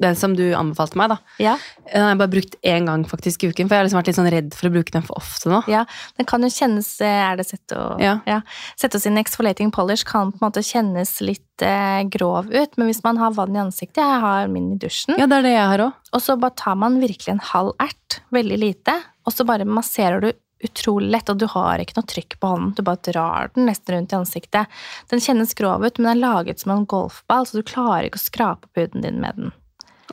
[0.00, 1.18] den som du anbefalte meg, da.
[1.42, 1.54] Ja.
[1.90, 4.10] Den har jeg bare brukt én gang faktisk i uken, for jeg har liksom vært
[4.10, 5.60] litt sånn redd for å bruke den for ofte nå.
[5.70, 5.84] Ja,
[6.16, 8.40] den kan jo kjennes eh, Er det sett å Ja.
[8.80, 13.02] Sette sin exfoliating polish kan på en måte kjennes litt eh, grov ut, men hvis
[13.04, 15.18] man har vann i ansiktet Jeg har min i dusjen.
[15.20, 16.12] Ja, det er det jeg har også.
[16.16, 20.24] Og så bare tar man virkelig en halv ert, veldig lite, og så bare masserer
[20.24, 20.32] du
[20.64, 22.74] utrolig lett, og du har ikke noe trykk på hånden.
[22.76, 24.68] Du bare drar den nesten rundt i ansiktet.
[25.08, 28.20] Den kjennes grov ut, men den er laget som en golfball, så du klarer ikke
[28.20, 29.54] å skrape på huden din med den.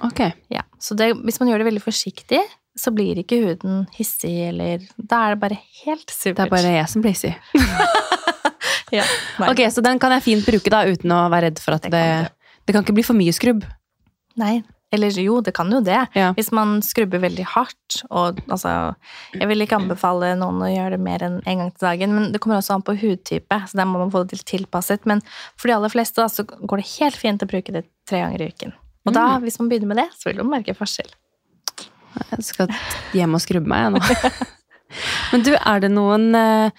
[0.05, 0.21] Ok.
[0.53, 2.41] Ja, Så det, hvis man gjør det veldig forsiktig,
[2.77, 6.37] så blir ikke huden hissig, eller Da er det bare helt supert.
[6.37, 7.33] Det er bare jeg som blir hissig.
[8.99, 9.03] ja.
[9.47, 11.91] Ok, så den kan jeg fint bruke da, uten å være redd for at Det
[11.91, 12.33] det kan
[12.67, 13.63] Det kan ikke bli for mye skrubb.
[14.37, 14.61] Nei.
[14.91, 15.99] Eller jo, det kan jo det.
[16.15, 16.29] Ja.
[16.37, 18.01] Hvis man skrubber veldig hardt.
[18.07, 18.95] Og altså
[19.35, 22.15] Jeg vil ikke anbefale noen å gjøre det mer enn én en gang til dagen,
[22.15, 25.07] men det kommer også an på hudtype, så der må man få det til tilpasset.
[25.09, 25.23] Men
[25.57, 28.45] for de aller fleste da, så går det helt fint å bruke det tre ganger
[28.45, 28.75] i uken.
[29.07, 29.43] Og da, Mm.
[29.47, 31.09] hvis man begynner med det, så vil man merke forskjell.
[32.31, 32.71] Jeg skal
[33.13, 34.31] hjem og skrubbe meg, jeg nå.
[35.33, 36.71] Men du, er det noen eh,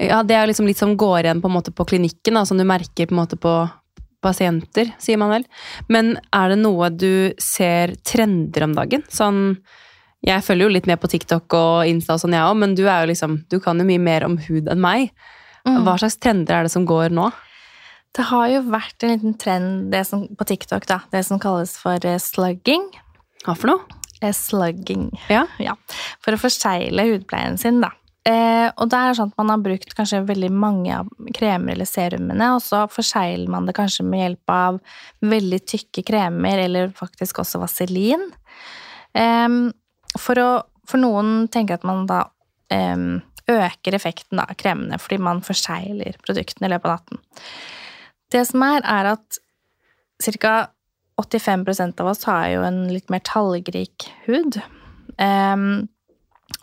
[0.00, 2.56] Ja, det er liksom litt som går igjen på en måte på klinikken, da, som
[2.58, 3.52] du merker på en måte på
[4.24, 5.44] pasienter, sier man vel.
[5.88, 9.04] Men er det noe du ser trender om dagen?
[9.08, 9.58] Sånn
[10.24, 12.82] Jeg følger jo litt med på TikTok og Insta og sånn, jeg òg, men du
[12.88, 15.12] er jo liksom Du kan jo mye mer om hud enn meg.
[15.64, 15.82] Mm.
[15.84, 17.30] Hva slags trender er det som går nå?
[18.16, 21.00] Det har jo vært en liten trend det som, på TikTok, da.
[21.12, 22.88] Det som kalles for eh, slugging.
[23.46, 24.00] Hva for noe?
[24.20, 25.10] Eh, Slugging.
[25.28, 25.46] Ja.
[25.68, 25.76] Ja,
[26.20, 27.92] for å forsegle hudpleien sin, da.
[28.28, 31.88] Eh, og det er sånn at man har brukt kanskje veldig mange av kremer eller
[31.88, 34.80] serumene, og så forsegler man det kanskje med hjelp av
[35.24, 38.26] veldig tykke kremer, eller faktisk også vaselin.
[39.16, 39.48] Eh,
[40.18, 40.50] for, å,
[40.90, 42.26] for noen tenker at man da
[42.74, 43.08] eh,
[43.50, 47.24] øker effekten av kremene fordi man forsegler produktene i løpet av natten.
[48.30, 49.40] Det som er, er at
[50.40, 50.58] ca.
[51.20, 54.56] 85% av oss har jo en litt mer tallrik hud.
[55.20, 55.90] Um,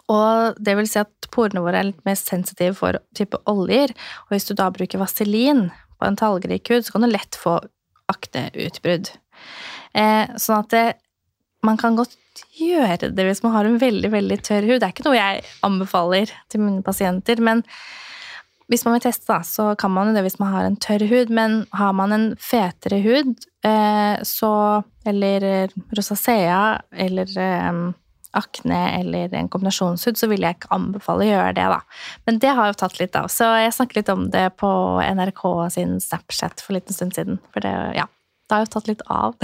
[0.10, 3.94] og det vil si at porene våre er litt mer sensitive for type oljer.
[4.26, 7.60] Og hvis du da bruker vaselin på en tallrik hud, så kan du lett få
[8.10, 9.12] akneutbrudd.
[9.98, 10.86] Eh, sånn at det,
[11.66, 12.16] man kan godt
[12.58, 14.80] gjøre det hvis man har en veldig, veldig tørr hud.
[14.80, 17.66] Det er ikke noe jeg anbefaler til mine pasienter, men
[18.68, 21.06] hvis man vil teste, da, så kan man jo det hvis man har en tørr
[21.08, 27.78] hud, men har man en fetere hud, eh, så Eller rosacea eller eh,
[28.36, 31.80] akne eller en kombinasjonshud, så vil jeg ikke anbefale å gjøre det, da.
[32.28, 33.30] Men det har jo tatt litt av.
[33.32, 37.40] Så jeg snakket litt om det på NRK sin Snapchat for en liten stund siden.
[37.54, 38.08] For det, ja,
[38.48, 39.40] det har jo tatt litt av.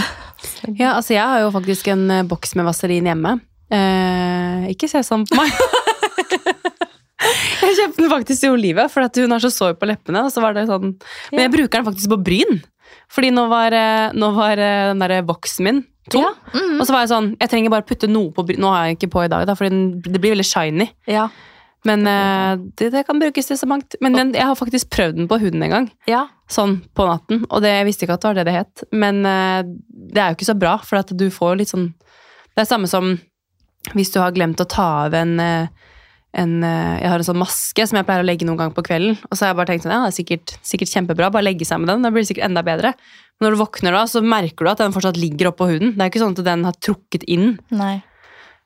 [0.68, 3.38] Ja, altså jeg har jo faktisk en eh, boks med vaselin hjemme.
[3.74, 5.64] Eh, ikke se sånn på meg.
[7.74, 10.26] jeg kjøpte den faktisk i Olivia, for hun har så sår på leppene.
[10.26, 10.94] og så var det sånn...
[11.32, 12.62] Men jeg bruker den faktisk på bryn.
[13.14, 15.82] Fordi nå var, eh, nå var eh, den der boksen min
[16.12, 16.26] tom.
[16.26, 16.78] Ja, mhm.
[16.78, 18.62] Og så var jeg sånn, jeg trenger bare putte noe på bryn.
[18.64, 20.88] Nå har jeg ikke på i dag, da, for det blir veldig shiny.
[21.10, 21.28] Ja.
[21.88, 23.98] Men eh, det, det kan brukes til så mangt.
[24.04, 25.92] Men den, jeg har faktisk prøvd den på huden en gang.
[26.10, 26.28] ja.
[26.54, 27.46] Sånn på natten.
[27.56, 28.82] Og det, jeg visste ikke at det var det det het.
[28.94, 31.88] Men det er jo ikke så bra, for at du får litt sånn
[32.54, 33.16] Det er samme som
[33.92, 35.68] hvis du har glemt å ta av en, eh,
[36.34, 38.84] en eh, Jeg har en sånn maske som jeg pleier å legge noen gang på
[38.86, 39.18] kvelden.
[39.30, 41.68] Og så har jeg bare tenkt sånn, ja, det er sikkert, sikkert kjempebra, bare legge
[41.70, 42.06] seg med den.
[42.06, 42.94] Da blir det sikkert enda bedre.
[43.38, 45.94] Men når du våkner da, så merker du at den fortsatt ligger oppå huden.
[45.98, 47.54] Det er ikke sånn at den har trukket inn.
[47.74, 48.00] Nei.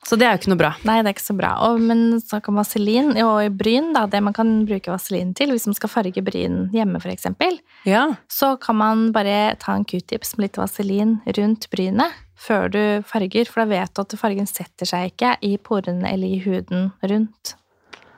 [0.08, 0.69] Så det er jo ikke noe bra.
[0.88, 1.49] Nei, det er ikke så bra.
[1.67, 5.65] Og, men snakk om vaselin og bryn, da, det man kan bruke vaselin til hvis
[5.67, 8.06] man skal farge bryn hjemme, eksempel, Ja.
[8.32, 13.50] så kan man bare ta en q-tips med litt vaselin rundt brynet før du farger,
[13.50, 17.56] for da vet du at fargen setter seg ikke i porene eller i huden rundt.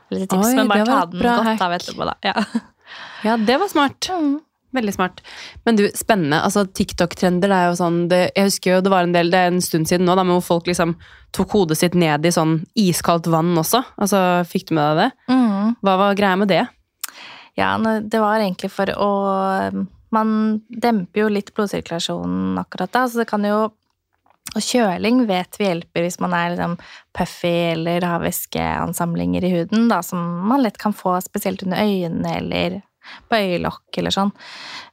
[0.10, 1.64] Litt tips, Oi, men bare ta den godt hack.
[1.64, 2.16] av etterpå, da.
[2.26, 2.36] Ja.
[3.28, 4.10] ja, det var smart.
[4.76, 5.22] Veldig smart.
[5.66, 6.42] Men du, spennende.
[6.46, 9.40] Altså, TikTok-trender det er jo sånn det, Jeg husker jo det var en del, det
[9.42, 10.94] er en stund siden nå, da, hvor folk liksom
[11.34, 13.82] tok hodet sitt ned i sånn iskaldt vann også.
[14.02, 15.34] Altså, Fikk du med deg det?
[15.34, 15.74] Mm.
[15.86, 16.66] Hva var greia med det?
[17.58, 19.10] Ja, det var egentlig for å
[20.16, 20.30] Man
[20.70, 23.68] demper jo litt blodsirkulasjonen akkurat da, så det kan jo
[24.58, 26.76] Og kjøling vet vi hjelper hvis man er liksom
[27.16, 32.36] puffy eller har væskeansamlinger i huden, da, som man lett kan få spesielt under øynene
[32.40, 32.80] eller
[33.30, 34.32] på øyelokk eller sånn.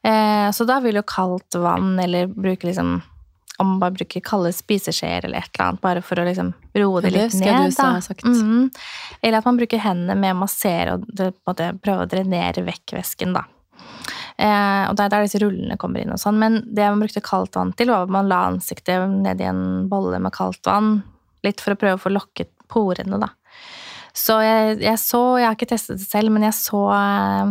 [0.07, 2.99] Eh, så da vil jo kaldt vann eller bruke liksom
[3.59, 7.01] om man bare bruker kalde spiseskjeer eller et eller annet, bare for å liksom roe
[7.01, 7.71] det litt ned.
[7.71, 8.01] du da.
[8.05, 8.25] sagt.
[8.25, 8.71] -hmm.
[9.23, 13.47] Eller at man bruker hendene med å massere og prøve å drenere vekk væsken, da.
[14.37, 16.38] Eh, og det er der disse rullene kommer inn og sånn.
[16.40, 19.87] Men det man brukte kaldt vann til, var at man la ansiktet ned i en
[19.90, 21.01] bolle med kaldt vann.
[21.46, 23.31] Litt for å prøve å få lokket porene, da.
[24.16, 27.51] Så jeg, jeg så Jeg har ikke testet det selv, men jeg så eh,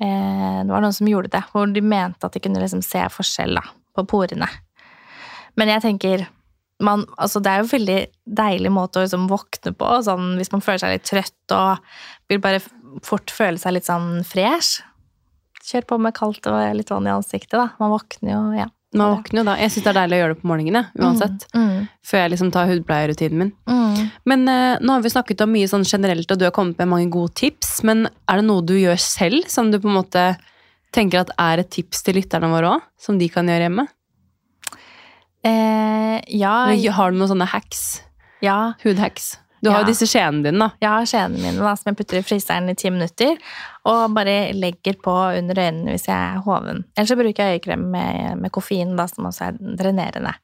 [0.00, 3.02] eh, Det var noen som gjorde det, hvor de mente at de kunne liksom se
[3.12, 3.64] forskjell da,
[3.96, 4.48] på porene.
[5.60, 6.24] Men jeg tenker
[6.82, 7.98] man, altså det er jo en veldig
[8.40, 11.92] deilig måte å liksom våkne på, sånn, hvis man føler seg litt trøtt og
[12.32, 12.62] vil bare
[13.06, 14.82] fort føle seg litt sånn fresh.
[15.62, 17.68] Kjør på med kaldt og litt vann i ansiktet, da.
[17.78, 18.68] Man våkner jo, ja.
[18.98, 19.54] Man våkner jo da.
[19.56, 21.46] Jeg syns det er deilig å gjøre det på morgenen, jeg, uansett.
[21.56, 23.52] Mm, Før jeg liksom tar hudpleierrutinen min.
[23.70, 24.02] mm.
[24.28, 26.90] Men eh, nå har vi snakket om mye sånn generelt, og du har kommet med
[26.90, 27.78] mange gode tips.
[27.88, 30.26] Men er det noe du gjør selv, som du på en måte
[30.92, 32.84] tenker at er et tips til lytterne våre òg?
[33.00, 33.86] Som de kan gjøre hjemme?
[35.42, 36.54] Eh, ja,
[36.98, 38.02] har du noen sånne hacks?
[38.42, 39.36] ja, Hudhacks?
[39.62, 39.84] Du har Ja.
[39.84, 40.70] jo disse skjeene dine, da.
[40.82, 43.36] jeg har skjeene mine da, som jeg putter i fryseren i ti minutter,
[43.86, 46.84] og bare legger på under øynene hvis jeg er hoven.
[46.96, 50.34] Ellers så bruker jeg øyekrem med, med koffein, da, som også er drenerende.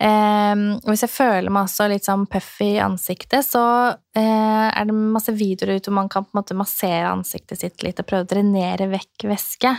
[0.00, 3.60] Um, og hvis jeg føler meg også litt sånn puffy i ansiktet, så
[3.92, 7.84] uh, er det masse videoer ute hvor man kan på en måte massere ansiktet sitt
[7.84, 9.74] litt og prøve å drenere vekk væske.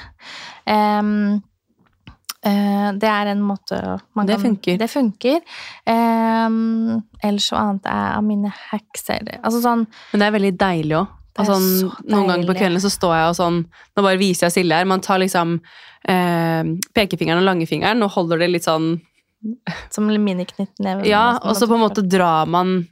[0.70, 1.02] Eh,
[2.44, 3.78] det er en måte
[4.18, 4.78] man Det kan funker.
[4.82, 5.42] Det funker.
[5.86, 10.58] Um, ellers så annet er av mine hacks er- Altså sånn Men det er veldig
[10.58, 11.08] deilig òg.
[11.40, 11.68] Er sånn,
[12.10, 13.60] noen ganger på kveldene kvelden så står jeg og sånn
[13.96, 14.86] Nå bare viser jeg Silje her.
[14.90, 15.62] Man tar liksom
[16.10, 16.64] eh,
[16.98, 19.00] pekefingeren og langfingeren og holder det litt sånn
[19.90, 21.06] som miniknyttneve.
[21.10, 22.88] Ja, og så på en måte drar man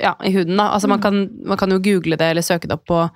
[0.00, 0.68] ja, i huden, da.
[0.74, 1.02] Altså man, Mm.
[1.02, 3.10] kan, man kan jo google det eller søke det opp på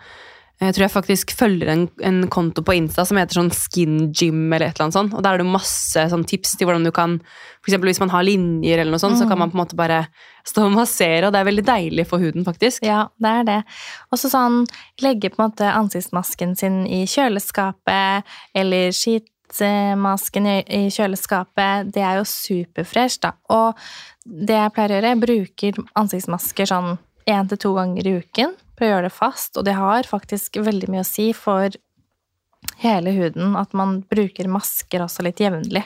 [0.61, 4.47] jeg tror jeg faktisk følger en, en konto på Insta som heter sånn Skin Gym
[4.53, 5.13] eller et eller annet sånt.
[5.13, 7.19] Og der er det masse sånn tips til hvordan du kan
[7.61, 9.43] For eksempel hvis man har linjer eller noe sånt, så kan Mm.
[9.45, 9.99] man på en måte bare
[10.47, 12.83] stå og massere, og det er veldig deilig for huden, faktisk.
[12.87, 13.59] Ja, det er det.
[14.13, 14.63] Og så sånn
[15.03, 18.23] legge på en måte ansiktsmasken sin i kjøleskapet,
[18.55, 21.91] eller skittmasken i, i kjøleskapet.
[21.93, 23.33] Det er jo superfresh, da.
[23.51, 23.75] Og
[24.27, 26.95] det jeg pleier å gjøre, jeg bruker ansiktsmasker sånn
[27.27, 28.55] én til to ganger i uken.
[28.77, 31.75] Prøver å gjøre det fast, og det har faktisk veldig mye å si for
[32.83, 35.85] hele huden at man bruker masker også litt jevnlig.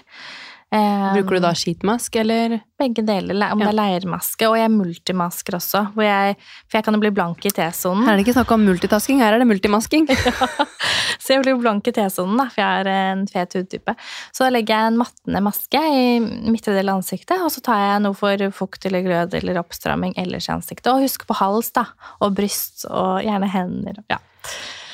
[0.70, 2.60] Bruker du da skitmask, eller?
[2.80, 3.36] Begge deler.
[3.46, 5.82] Om Om det er leirmaske, og jeg er multimasker også.
[6.02, 8.06] Jeg, for jeg kan jo bli blank i T-sonen.
[8.06, 10.08] Her er det ikke snakk om multitasking, her er det multimasking.
[11.22, 13.94] Så jeg blir blank i T-sonen, for jeg er en fet hudtype.
[14.32, 17.84] Så da legger jeg en mattende maske i midtre del av ansiktet, og så tar
[17.84, 20.90] jeg noe for fukt eller glød eller oppstramming ellers i ansiktet.
[20.92, 21.86] Og husk på hals, da.
[22.24, 24.02] Og bryst, og gjerne hender.
[24.10, 24.20] Ja.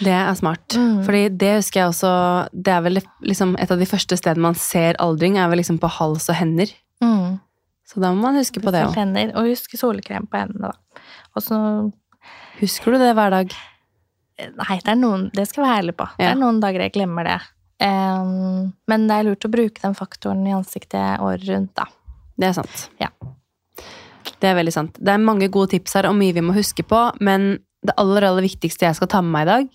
[0.03, 0.77] Det er smart.
[0.77, 1.05] Mm.
[1.07, 2.11] Fordi det husker jeg også
[2.53, 5.81] Det er vel liksom et av de første stedene man ser aldring, er vel liksom
[5.81, 6.73] på hals og hender.
[7.05, 7.39] Mm.
[7.87, 8.99] Så da må man huske på det òg.
[9.39, 11.05] Og huske solkrem på hendene, da.
[11.37, 11.59] Og så
[12.57, 13.53] Husker du det hver dag?
[14.57, 16.07] Nei, det noen Det skal jeg være ærlig på.
[16.19, 17.37] Det er noen dager jeg glemmer det.
[17.77, 21.85] Um, men det er lurt å bruke den faktoren i ansiktet året rundt, da.
[22.37, 22.87] Det er sant.
[23.01, 23.11] Ja.
[24.41, 24.97] Det er veldig sant.
[24.97, 28.27] Det er mange gode tips her og mye vi må huske på, men det aller,
[28.29, 29.71] aller viktigste jeg skal ta med meg i dag,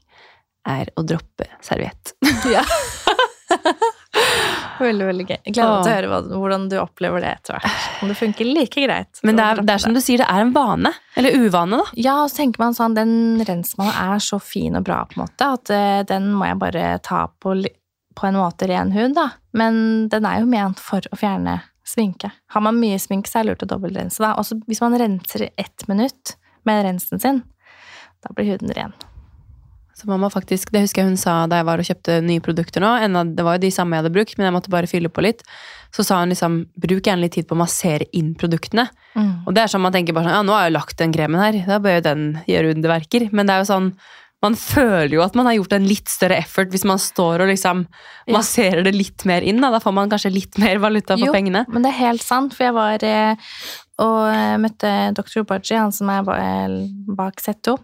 [0.71, 2.13] er å droppe serviett.
[2.49, 2.65] Ja.
[4.83, 5.37] veldig, veldig gøy.
[5.37, 7.87] Jeg gleder meg til å høre hvordan du opplever det etter hvert.
[8.01, 9.21] Om det funker like greit.
[9.27, 10.93] Men det er, det er som du sier, det er en vane.
[11.19, 11.97] Eller uvane, da.
[11.99, 15.23] Ja, og så tenker man sånn, den rensmannen er så fin og bra på en
[15.25, 17.55] måte, at uh, den må jeg bare ta på,
[18.17, 19.29] på en måte ren hud, da.
[19.57, 22.31] Men den er jo ment for å fjerne sminke.
[22.53, 24.35] Har man mye sminke, så er det lurt å dobbeltrense, da.
[24.39, 26.35] Også hvis man renser i ett minutt
[26.67, 27.41] med rensen sin,
[28.21, 28.93] da blir huden ren.
[30.01, 32.81] Så mamma faktisk, Det husker jeg hun sa da jeg var og kjøpte nye produkter
[32.81, 32.89] nå.
[33.05, 35.21] enda Det var jo de samme jeg hadde brukt, men jeg måtte bare fylle på
[35.21, 35.43] litt.
[35.93, 38.87] Så sa hun liksom bruk gjerne litt tid på å massere inn produktene.
[39.45, 41.13] Og det er sånn man tenker bare sånn, ja nå har jeg jo lagt den
[41.13, 43.29] kremen her, da bør jo den gjøre underverker.
[43.31, 43.91] Men det er jo sånn,
[44.41, 47.51] man føler jo at man har gjort en litt større effort hvis man står og
[47.51, 47.83] liksom
[48.33, 49.61] masserer det litt mer inn.
[49.61, 51.65] Da, da får man kanskje litt mer valuta for Jo, pengene.
[51.69, 53.53] men det er helt sant, for jeg var eh,
[54.01, 55.43] og eh, møtte dr.
[55.43, 56.77] Obaji, han som er eh,
[57.13, 57.77] bak Z2,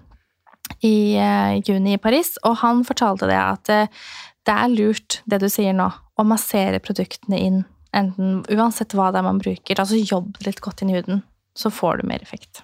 [0.86, 4.06] i eh, juni i Paris, og han fortalte det at eh,
[4.48, 9.22] det er lurt, det du sier nå, å massere produktene inn, enten, uansett hva det
[9.22, 11.26] er man bruker, altså jobb litt godt inn i huden,
[11.58, 12.64] så får du mer effekt.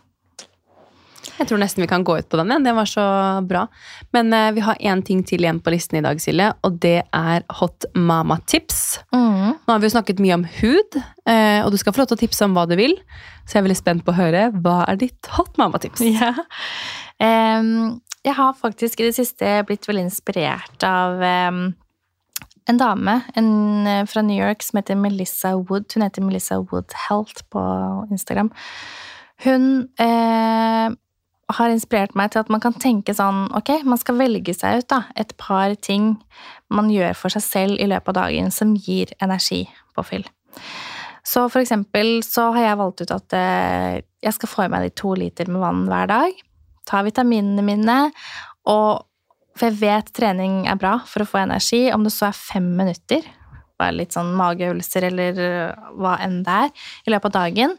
[1.34, 2.66] Jeg tror nesten vi kan gå ut på den igjen.
[2.68, 3.04] Det var så
[3.48, 3.63] bra.
[4.13, 7.00] Men eh, vi har én ting til igjen på listen i dag, Silje, og det
[7.10, 8.84] er Hot Mama-tips.
[9.16, 9.56] Mm.
[9.63, 12.20] Nå har vi jo snakket mye om hud, eh, og du skal få lov til
[12.20, 12.94] å tipse om hva du vil.
[13.44, 14.46] Så jeg er veldig spent på å høre.
[14.63, 16.06] Hva er ditt hot mama-tips?
[16.13, 16.36] Ja.
[17.19, 21.21] Jeg har faktisk i det siste blitt veldig inspirert av
[22.69, 25.91] en dame en, eh, fra New York som heter Melissa Wood.
[25.93, 27.62] Hun heter Melissa Wood Health på
[28.12, 28.52] Instagram.
[29.43, 30.89] Hun eh,
[31.54, 34.88] har inspirert meg til at man kan tenke sånn Ok, man skal velge seg ut
[34.93, 36.15] da, et par ting
[36.71, 40.26] man gjør for seg selv i løpet av dagen som gir energipåfyll.
[41.23, 44.88] Så for eksempel så har jeg valgt ut at eh, jeg skal få i meg
[44.88, 46.43] de to liter med vann hver dag.
[46.89, 47.98] Ta vitaminene mine,
[48.69, 49.04] og
[49.54, 52.72] for jeg vet trening er bra for å få energi, om det så er fem
[52.78, 53.26] minutter,
[53.80, 56.74] bare litt sånn mageøvelser eller øh, hva enn det er,
[57.06, 57.76] i løpet av dagen.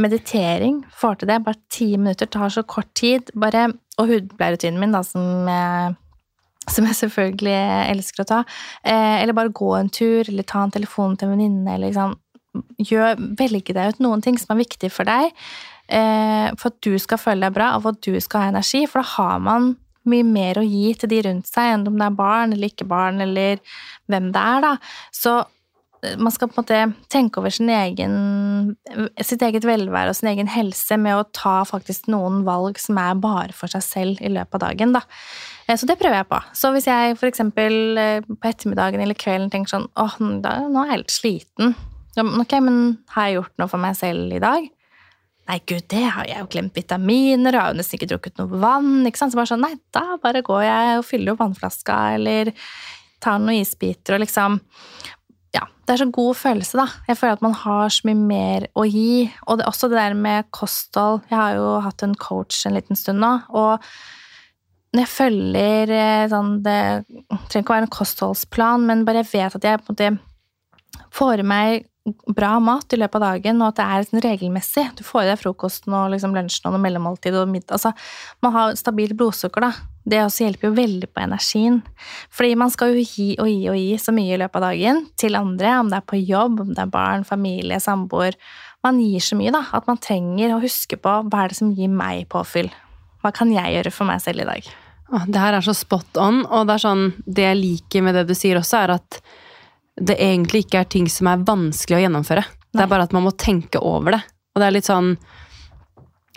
[0.00, 3.30] Meditering får til det, bare ti minutter, tar så kort tid.
[3.38, 3.68] Bare,
[4.00, 5.94] og hudpleierrutinen min, da, som jeg,
[6.72, 7.54] som jeg selvfølgelig
[7.92, 8.40] elsker å ta.
[8.82, 12.18] Eh, eller bare gå en tur, eller ta en telefon til en venninne, liksom
[13.38, 15.32] velge deg ut noen ting som er viktig for deg,
[15.88, 19.02] for at du skal føle deg bra, og for at du skal ha energi, for
[19.02, 19.74] da har man
[20.10, 22.86] mye mer å gi til de rundt seg, enn om det er barn eller ikke
[22.88, 23.60] barn, eller
[24.10, 24.72] hvem det er, da.
[25.14, 25.32] Så
[26.04, 26.80] eh, man skal på en måte
[27.12, 28.76] tenke over egen,
[29.24, 33.16] sitt eget velvære og sin egen helse med å ta faktisk noen valg som er
[33.20, 35.04] bare for seg selv i løpet av dagen, da.
[35.68, 36.42] Eh, Så det prøver jeg på.
[36.52, 41.16] Så hvis jeg eh, på ettermiddagen eller kvelden tenker sånn åh, nå er jeg litt
[41.16, 41.76] sliten.
[42.14, 44.68] Ok, men har jeg gjort noe for meg selv i dag?
[45.44, 48.38] Nei, gud, det har jeg jo glemt vitaminer, og jeg har jo nesten ikke drukket
[48.40, 49.04] noe vann.
[49.04, 49.34] ikke sant?
[49.34, 52.54] Så bare sånn, nei, da bare går jeg og fyller opp vannflaska, eller
[53.24, 54.58] tar noen isbiter, og liksom
[55.54, 56.88] Ja, det er så god følelse, da.
[57.06, 59.28] Jeg føler at man har så mye mer å gi.
[59.46, 61.20] Og det, også det der med kosthold.
[61.30, 63.84] Jeg har jo hatt en coach en liten stund nå, og
[64.94, 66.78] når jeg følger eh, sånn Det
[67.50, 70.10] trenger ikke å være en kostholdsplan, men bare jeg vet at jeg på en måte
[71.14, 71.90] får i meg
[72.36, 74.84] bra mat i løpet av dagen, og at det er sånn regelmessig.
[74.98, 77.78] Du får i deg frokosten og liksom lunsjen og noe mellommåltid og middag.
[77.78, 77.94] Altså,
[78.44, 79.72] man har stabilt blodsukker, da.
[80.04, 81.80] Det også hjelper jo veldig på energien.
[82.34, 85.00] Fordi man skal jo gi og gi og gi så mye i løpet av dagen
[85.20, 88.36] til andre, om det er på jobb, om det er barn, familie, samboer.
[88.84, 91.72] Man gir så mye, da, at man trenger å huske på hva er det som
[91.72, 92.68] gir meg påfyll.
[93.24, 94.68] Hva kan jeg gjøre for meg selv i dag?
[95.24, 98.24] Det her er så spot on, og det er sånn Det jeg liker med det
[98.28, 99.20] du sier også, er at
[100.00, 102.44] det egentlig ikke er ting som er vanskelig å gjennomføre.
[102.74, 104.22] Det er bare at man må tenke over det.
[104.54, 105.14] Og det er litt sånn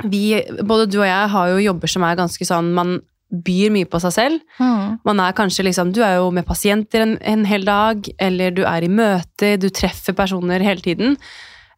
[0.06, 3.88] vi, Både du og jeg har jo jobber som er ganske sånn Man byr mye
[3.90, 4.44] på seg selv.
[4.62, 4.98] Mm.
[5.08, 8.64] Man er kanskje liksom Du er jo med pasienter en, en hel dag, eller du
[8.70, 11.18] er i møter, du treffer personer hele tiden.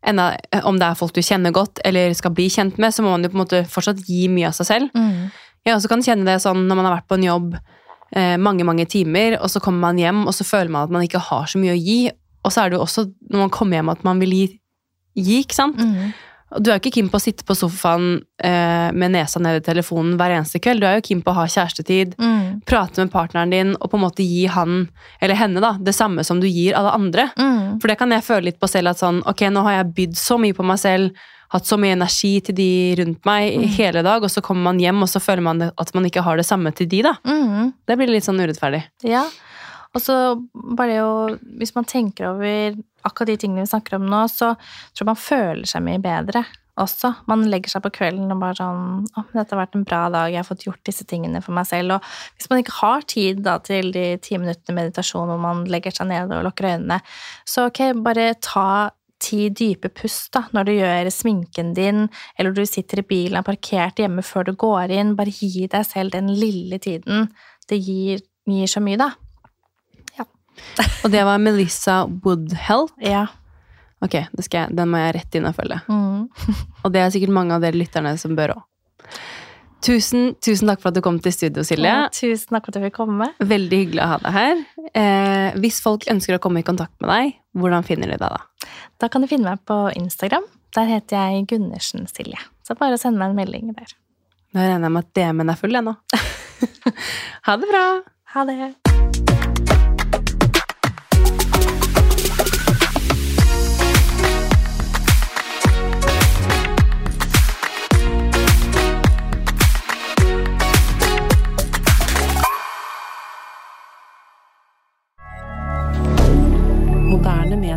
[0.06, 3.10] enda, om det er folk du kjenner godt eller skal bli kjent med, så må
[3.12, 4.94] man jo på en måte fortsatt gi mye av seg selv.
[4.96, 5.32] Mm.
[5.66, 7.58] Jeg også kan kjenne det sånn når man har vært på en jobb
[8.16, 11.04] eh, mange mange timer, og så kommer man hjem, og så føler man at man
[11.06, 12.00] ikke har så mye å gi.
[12.46, 14.48] Og så er det jo også når man kommer hjem at man vil gi,
[15.20, 15.78] gi ikke sant?
[15.78, 16.12] Mm.
[16.58, 19.66] Du er jo ikke keen på å sitte på sofaen eh, med nesa ned i
[19.68, 20.82] telefonen hver eneste kveld.
[20.82, 22.64] Du er jo keen på å ha kjærestetid, Mm.
[22.66, 24.88] prate med partneren din og på en måte gi han,
[25.22, 27.28] eller henne, da, det samme som du gir alle andre.
[27.38, 27.78] Mm.
[27.80, 30.18] For det kan jeg føle litt på selv at sånn, ok, nå har jeg bydd
[30.18, 31.14] så mye på meg selv,
[31.50, 32.70] hatt så mye energi til de
[33.00, 33.68] rundt meg Mm.
[33.78, 36.38] hele dag, og så kommer man hjem, og så føler man at man ikke har
[36.38, 37.16] det samme til de, da.
[37.26, 37.74] Mm.
[37.88, 38.84] Det blir litt sånn urettferdig.
[39.04, 39.26] Ja.
[39.96, 40.16] Og så
[40.54, 44.52] bare det å Hvis man tenker over akkurat de tingene vi snakker om nå, så
[44.94, 46.44] tror jeg man føler seg mye bedre
[46.80, 47.10] også.
[47.28, 50.30] Man legger seg på kvelden og bare sånn Å, dette har vært en bra dag,
[50.32, 51.98] jeg har fått gjort disse tingene for meg selv.
[51.98, 52.02] Og
[52.38, 56.08] hvis man ikke har tid da til de ti minuttene meditasjon hvor man legger seg
[56.14, 57.02] ned og lukker øynene,
[57.50, 62.08] så ok, bare ta ti dype pust da, når du gjør sminken din,
[62.40, 65.16] eller du sitter i bilen og er parkert hjemme før du går inn.
[65.20, 67.28] Bare gi deg selv den lille tiden.
[67.70, 69.12] Det gir, gir så mye, da.
[70.18, 70.26] Ja.
[71.04, 72.96] Og det var Melissa Woodhelt.
[73.04, 73.28] Ja.
[74.00, 75.82] Ok, det skal den må jeg rett inn og følge.
[75.92, 76.28] Mm.
[76.86, 78.66] Og det er sikkert mange av dere lytterne som bør òg.
[79.86, 81.88] Tusen, tusen takk for at du kom til studio, Silje.
[81.88, 83.30] Ja, tusen takk for at du fikk komme.
[83.40, 84.64] Veldig hyggelig å ha deg her.
[84.92, 88.70] Eh, hvis folk ønsker å komme i kontakt med deg, hvordan finner de deg da?
[89.00, 90.44] Da kan du finne meg på Instagram.
[90.76, 92.44] Der heter jeg Gundersen Silje.
[92.68, 93.96] Så bare send meg en melding der.
[94.54, 95.96] Da regner jeg med at DM-en er full ennå.
[97.48, 97.88] ha det bra!
[98.36, 98.89] Ha det.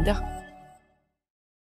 [0.02, 0.41] regarder.